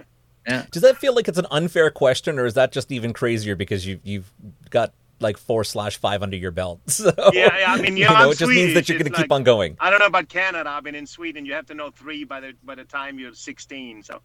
[0.72, 3.86] Does that feel like it's an unfair question, or is that just even crazier because
[3.86, 4.32] you you've
[4.70, 6.80] got like four slash five under your belt?
[6.88, 8.98] So, Yeah, yeah, I mean, you you know, know, I'm it just means that you're
[8.98, 9.76] going to it's keep on going.
[9.80, 10.70] I don't know about Canada.
[10.70, 11.44] I've been in Sweden.
[11.46, 14.02] You have to know three by the by the time you're 16.
[14.02, 14.20] So,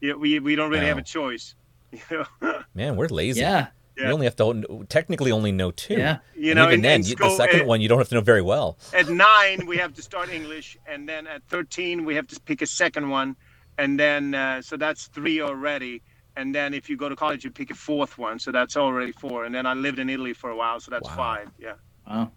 [0.00, 1.54] yeah, we we don't really have a choice.
[1.92, 3.40] You know, Man, we're lazy.
[3.40, 3.68] Yeah.
[3.96, 4.12] We Yeah.
[4.12, 5.94] only have to technically only know two.
[5.94, 6.18] Yeah.
[6.36, 7.98] you And know, even in, then, in you- school, the second at, one you don't
[7.98, 8.76] have to know very well.
[8.92, 12.60] at nine we have to start English, and then at 13 we have to pick
[12.62, 13.36] a second one,
[13.78, 16.02] and then uh, so that's three already.
[16.38, 19.10] And then if you go to college, you pick a fourth one, so that's already
[19.12, 19.44] four.
[19.44, 21.16] And then I lived in Italy for a while, so that's Wow.
[21.16, 21.48] five.
[21.58, 21.74] Yeah.
[22.08, 22.30] Wow.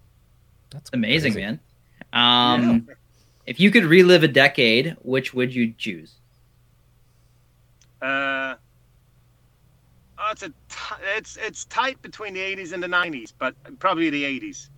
[0.71, 1.45] That's Amazing, crazy.
[1.45, 1.59] man.
[2.13, 2.87] Um,
[3.45, 6.15] If you could relive a decade, which would you choose?
[8.01, 8.55] Uh,
[10.17, 14.09] oh, it's a t- it's it's tight between the 80s and the 90s, but probably
[14.09, 14.69] the 80s.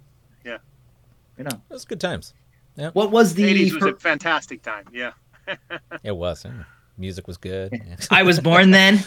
[0.46, 1.62] Right on.
[1.70, 2.34] It was good times.
[2.76, 2.92] Yeah.
[2.92, 3.70] What was The the?
[3.72, 4.86] 80s was a fantastic time.
[4.94, 5.14] Yeah.
[6.04, 6.46] It was.
[6.46, 6.52] yeah.
[6.98, 7.72] Music was good.
[7.74, 7.96] Yeah.
[8.12, 9.00] I was born then.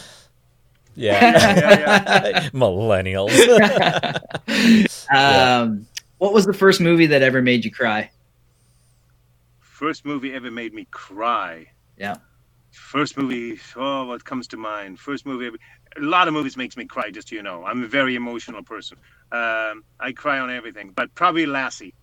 [0.95, 1.21] Yeah.
[1.21, 3.31] yeah, Millennials.
[5.15, 5.87] um,
[6.19, 8.11] what was the first movie that ever made you cry?
[9.61, 11.67] First movie ever made me cry.
[11.99, 12.17] Yeah.
[12.71, 13.61] First movie.
[13.77, 14.99] Oh, what comes to mind?
[14.99, 15.49] First movie.
[15.49, 15.59] Ever,
[15.99, 17.11] a lot of movies makes me cry.
[17.11, 18.97] Just so you know, I'm a very emotional person.
[19.33, 21.95] Um, I cry on everything, but probably Lassie.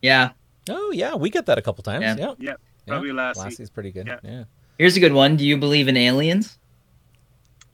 [0.00, 0.30] Yeah.
[0.70, 2.02] oh yeah, we get that a couple times.
[2.02, 2.16] Yeah.
[2.16, 2.34] Yeah.
[2.38, 2.54] Yeah,
[2.86, 3.40] probably Lassie.
[3.40, 4.06] Lassie's pretty good.
[4.24, 4.44] Yeah.
[4.78, 4.84] Yeah.
[4.84, 5.36] Here's a good one.
[5.36, 6.58] Do you believe in aliens?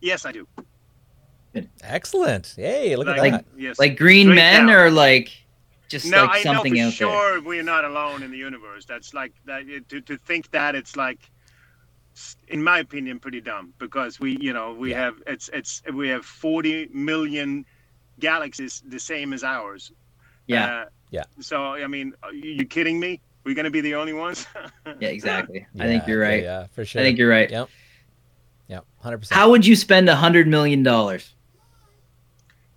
[0.00, 0.46] Yes, I do.
[1.82, 2.54] Excellent.
[2.56, 3.44] Hey, look at Like- that.
[3.56, 3.78] Yes.
[3.78, 4.74] Like green Straight men, down.
[4.76, 5.30] or like
[5.88, 8.84] just no, like I know something for out sure we're not alone in the universe.
[8.86, 9.62] That's like that.
[9.90, 11.20] To, to think that it's like,
[12.48, 15.00] in my opinion, pretty dumb because we, you know, we Yeah.
[15.04, 17.64] have it's it's we have 40 million
[18.18, 19.92] galaxies the same as ours.
[20.48, 20.64] Yeah.
[20.66, 21.24] Uh, Yeah.
[21.40, 23.20] So I mean, are you you kidding me?
[23.44, 24.46] We're gonna be the only ones?
[25.00, 25.08] Yeah.
[25.08, 25.66] Exactly.
[25.78, 26.42] I think you're right.
[26.42, 27.00] Yeah, for sure.
[27.00, 27.50] I think you're right.
[27.50, 27.68] Yep.
[28.68, 28.84] Yep.
[29.00, 29.38] Hundred percent.
[29.38, 31.34] How would you spend a hundred million dollars?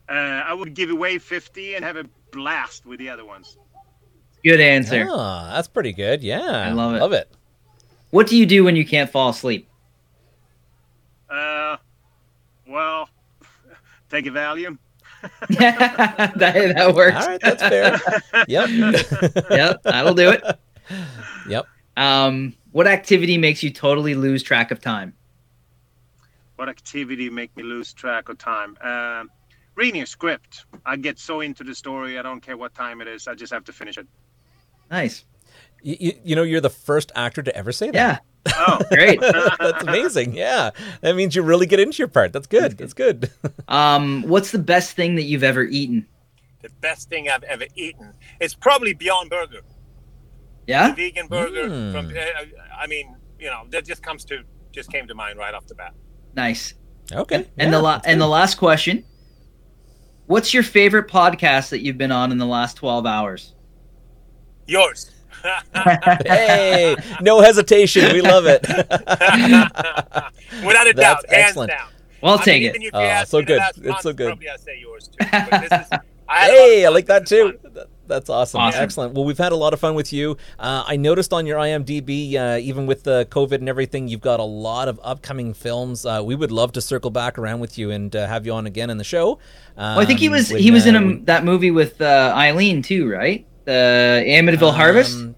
[0.10, 3.58] uh, I would give away 50 and have a blast with the other ones.
[4.44, 5.06] Good answer.
[5.10, 6.24] Ah, that's pretty good.
[6.24, 6.42] Yeah.
[6.42, 7.00] I love it.
[7.00, 7.30] Love it.
[8.12, 9.68] What do you do when you can't fall asleep?
[11.30, 11.76] Uh,
[12.68, 13.10] well,
[14.10, 14.78] take a Valium.
[15.50, 17.16] that, that works.
[17.16, 18.00] All right, that's fair.
[18.48, 18.70] yep.
[19.50, 20.44] yep, that'll do it.
[21.48, 21.66] Yep.
[21.96, 25.14] Um, what activity makes you totally lose track of time?
[26.58, 28.78] what activity make me lose track of time?
[28.82, 29.32] Um,
[29.76, 30.66] reading a script.
[30.86, 32.20] I get so into the story.
[32.20, 33.28] I don't care what time it is.
[33.28, 34.08] I just have to finish it.
[34.92, 35.24] Nice.
[35.82, 37.96] You, you, you know, you're the first actor to ever say that.
[37.96, 38.18] Yeah.
[38.56, 39.20] Oh, Great.
[39.20, 40.34] That's amazing.
[40.34, 40.72] Yeah,
[41.02, 42.34] that means you really get into your part.
[42.34, 42.78] That's good.
[42.78, 43.32] That's good.
[43.70, 46.08] Um, what's the best thing that you've ever eaten?
[46.62, 48.14] The best thing I've ever eaten.
[48.40, 49.60] It's probably Beyond Burger.
[50.66, 50.90] Yeah.
[50.92, 51.92] The vegan burger Mm.
[51.92, 52.08] from.
[52.08, 52.46] Uh,
[52.78, 55.76] I mean, you know, that just comes to just came to mind right off the
[55.76, 55.94] bat.
[56.34, 56.76] Nice.
[57.12, 57.36] Okay.
[57.36, 58.20] And yeah, the la- and good.
[58.22, 59.04] the last question.
[60.28, 63.54] What's your favorite podcast that you've been on in the last 12 hours?
[64.66, 65.12] Yours.
[66.26, 68.12] Hey, no hesitation.
[68.14, 68.62] We love it.
[70.66, 71.72] Without a That's doubt, hands excellent.
[71.72, 71.90] down.
[72.22, 72.76] Well, I'll I take mean, it.
[72.76, 73.58] even if you Oh, asked so good.
[73.60, 74.28] last It's so good.
[74.28, 75.28] Probably I say yours too.
[75.32, 75.88] But this is,
[76.30, 77.54] I had a lot of Hey, I like that too.
[77.62, 77.86] fun.
[78.08, 78.62] That's awesome.
[78.62, 78.82] Awesome.
[78.84, 79.14] Excellent.
[79.14, 80.38] Well, we've had a lot of fun with you.
[80.58, 84.40] Uh, I noticed on your IMDb, uh, even with the COVID and everything, you've got
[84.40, 86.06] a lot of upcoming films.
[86.06, 88.66] Uh, we would love to circle back around with you and uh, have you on
[88.66, 89.40] again in the show.
[89.76, 92.02] Well, I think he Um, was when, he was in uh, a, that movie with
[92.02, 93.46] uh, Eileen too, right?
[93.68, 95.18] The Amityville Harvest.
[95.18, 95.36] Um,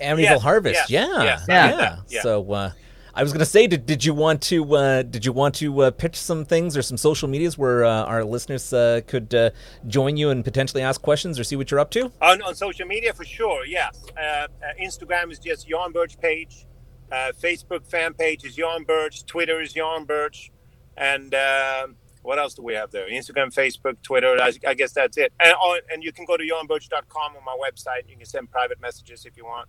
[0.00, 0.74] Amityville Yes, Harvest.
[0.74, 1.22] yes, yeah.
[1.22, 1.96] yes, I yeah.
[2.08, 2.22] yeah.
[2.22, 2.72] So uh,
[3.14, 5.82] I was going to say, did, did you want to uh, did you want to
[5.82, 9.50] uh, pitch some things or some social medias where uh, our listeners uh, could uh,
[9.86, 12.10] join you and potentially ask questions or see what you're up to?
[12.20, 14.04] On, on social media, for sure, yes.
[14.16, 14.46] Uh, uh,
[14.82, 16.66] Instagram is just Yan Birch page.
[17.12, 19.24] Uh, Facebook fan page is Yan Birch.
[19.24, 20.50] Twitter is Yan Birch.
[20.96, 21.94] And um
[22.28, 23.08] what else do we have there?
[23.08, 24.36] Instagram, Facebook, Twitter.
[24.40, 25.32] I, I guess that's it.
[25.40, 28.08] And, oh, and you can go to yanbirch.com on my website.
[28.08, 29.68] You can send private messages if you want.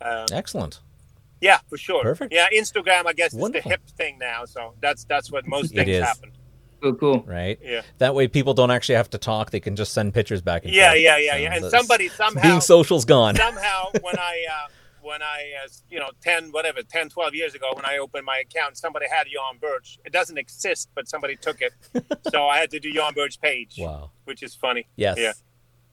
[0.00, 0.80] Um, Excellent.
[1.40, 2.02] yeah, for sure.
[2.02, 2.32] Perfect.
[2.32, 3.68] Yeah, Instagram, I guess, is Wonderful.
[3.70, 4.44] the hip thing now.
[4.44, 6.02] So that's that's what most It things is.
[6.04, 6.32] happen.
[6.82, 7.20] Cool, cool.
[7.24, 7.60] Right.
[7.62, 7.82] Yeah.
[7.98, 10.74] That way, people don't actually have to talk; they can just send pictures back and
[10.74, 11.00] Yeah, forth.
[11.02, 11.52] yeah, yeah, So yeah.
[11.54, 13.36] And that's- somebody somehow being social's gone.
[13.36, 14.68] somehow when i uh,
[15.02, 18.38] when i uh, you know 10 whatever 10 12 years ago when i opened my
[18.38, 21.72] account somebody had Yan birch it doesn't exist but somebody took it
[22.32, 24.10] so i had to do Yan birch page Wow.
[24.24, 25.16] which is funny Yes.
[25.18, 25.32] Yeah.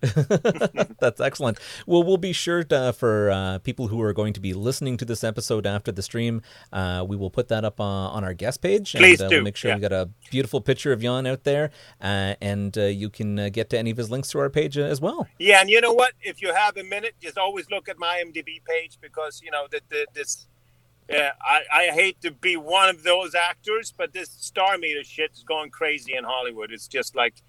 [0.99, 1.59] That's excellent.
[1.85, 5.05] Well, we'll be sure to, for uh, people who are going to be listening to
[5.05, 6.41] this episode after the stream,
[6.71, 8.93] uh, we will put that up uh, on our guest page.
[8.93, 9.75] Please and, uh, do, We'll make sure yeah.
[9.75, 11.71] we got a beautiful picture of Yan out there,
[12.01, 14.77] uh, and uh, you can uh, get to any of his links through our page
[14.77, 15.27] uh, as well.
[15.37, 18.23] yeah and you know what if you have a minute just always look at my
[18.25, 20.47] imdb page because you know that the, this
[21.09, 25.31] yeah, I, I hate to be one of those actors, but this star meter shit
[25.33, 26.71] is going crazy in Hollywood.
[26.71, 27.41] It's just like,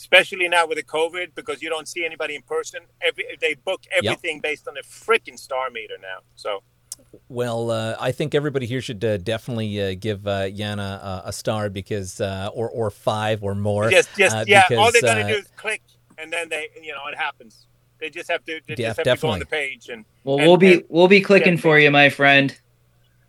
[0.00, 2.80] especially now with the COVID, because you don't see anybody in person.
[3.00, 6.18] Every they book everything based on a freaking star meter now.
[6.36, 6.62] So
[7.28, 11.32] Well, uh, I think everybody here should uh, definitely uh, give uh, Yana uh, a
[11.32, 13.90] star because, uh, or or five or more.
[13.90, 15.82] just, just uh, yeah, all because, they gotta uh, do is click,
[16.18, 17.66] and then they, you know, it happens.
[17.98, 20.38] They just have to, they Yeah, just have to go on the page and Well,
[20.38, 22.54] And- we'll be and- we'll be clicking yeah, for you, my friend.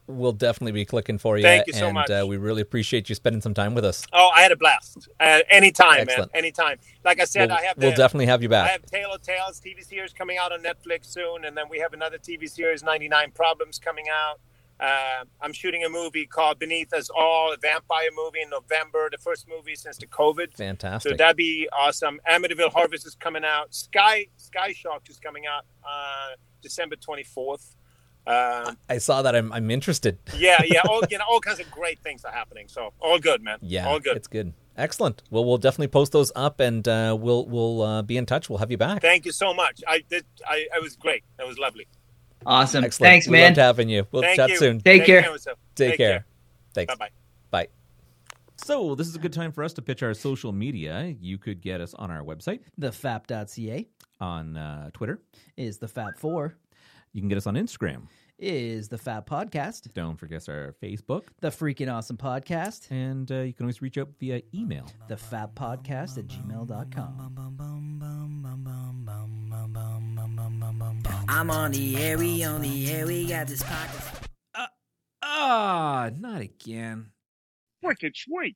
[0.08, 1.44] We'll definitely be clicking for you.
[1.44, 2.10] Thank you so and, much.
[2.10, 4.06] Uh, we really appreciate you spending some time with us.
[4.14, 5.10] oh, I had a blast.
[5.20, 6.34] Uh, anytime, Excellent.
[6.34, 6.78] man, anytime.
[7.04, 8.70] Like I said, we'll, I have we'll definitely have you back.
[8.70, 11.80] I have Tale of Tales TV series coming out on Netflix soon, and then we
[11.80, 14.40] have another TV series, 99 Problems, coming out.
[14.80, 19.18] Uh, I'm shooting a movie called Beneath Us All, a vampire movie in November, the
[19.18, 20.56] first movie since the COVID.
[20.56, 21.12] Fantastic.
[21.12, 22.20] So that'd be awesome.
[22.30, 23.74] Amityville Harvest is coming out.
[23.74, 27.76] Sky Sky Shark is coming out uh, December 24th.
[28.28, 29.36] Um, I saw that.
[29.36, 30.20] I'm, I'm interested.
[30.38, 32.68] yeah, yeah, all you know, all kinds of great things are happening.
[32.68, 33.58] So all good, man.
[33.62, 34.18] Yeah, all good.
[34.18, 34.54] it's good.
[34.76, 35.24] Excellent.
[35.32, 38.50] Well, we'll definitely post those up, and uh, we'll we'll uh, be in touch.
[38.50, 39.02] We'll have you back.
[39.02, 39.82] Thank you so much.
[39.88, 40.26] I did.
[40.48, 41.24] I it was great.
[41.40, 41.88] It was lovely.
[42.46, 42.84] Awesome.
[42.84, 43.10] Excellent.
[43.10, 43.44] Thanks, we man.
[43.52, 44.06] loved having you.
[44.12, 44.58] We'll Thank chat you.
[44.58, 44.80] soon.
[44.82, 45.20] Take care.
[45.20, 45.58] of yourself.
[45.76, 46.10] Take, Take care.
[46.12, 46.26] care.
[46.74, 46.94] Thanks.
[46.96, 47.10] Bye bye.
[47.50, 47.68] Bye.
[48.58, 51.16] So this is a good time for us to pitch our social media.
[51.20, 53.88] You could get us on our website, Thefap.ca
[54.20, 55.20] on uh, Twitter.
[55.56, 56.56] is the Fap Four,
[57.18, 58.04] You can get us on Instagram.
[58.38, 63.54] is the Fap Podcast, Don't forget our Facebook, the Freaking Awesome Podcast, and uh, you
[63.54, 64.86] can always reach out via email.
[65.08, 66.68] the Fap Podcast at gmail.com.
[71.28, 74.70] I'm on the air, we on the air, we got this pocket.
[75.24, 77.08] Ah, not again.
[77.82, 78.56] Wicked sweet.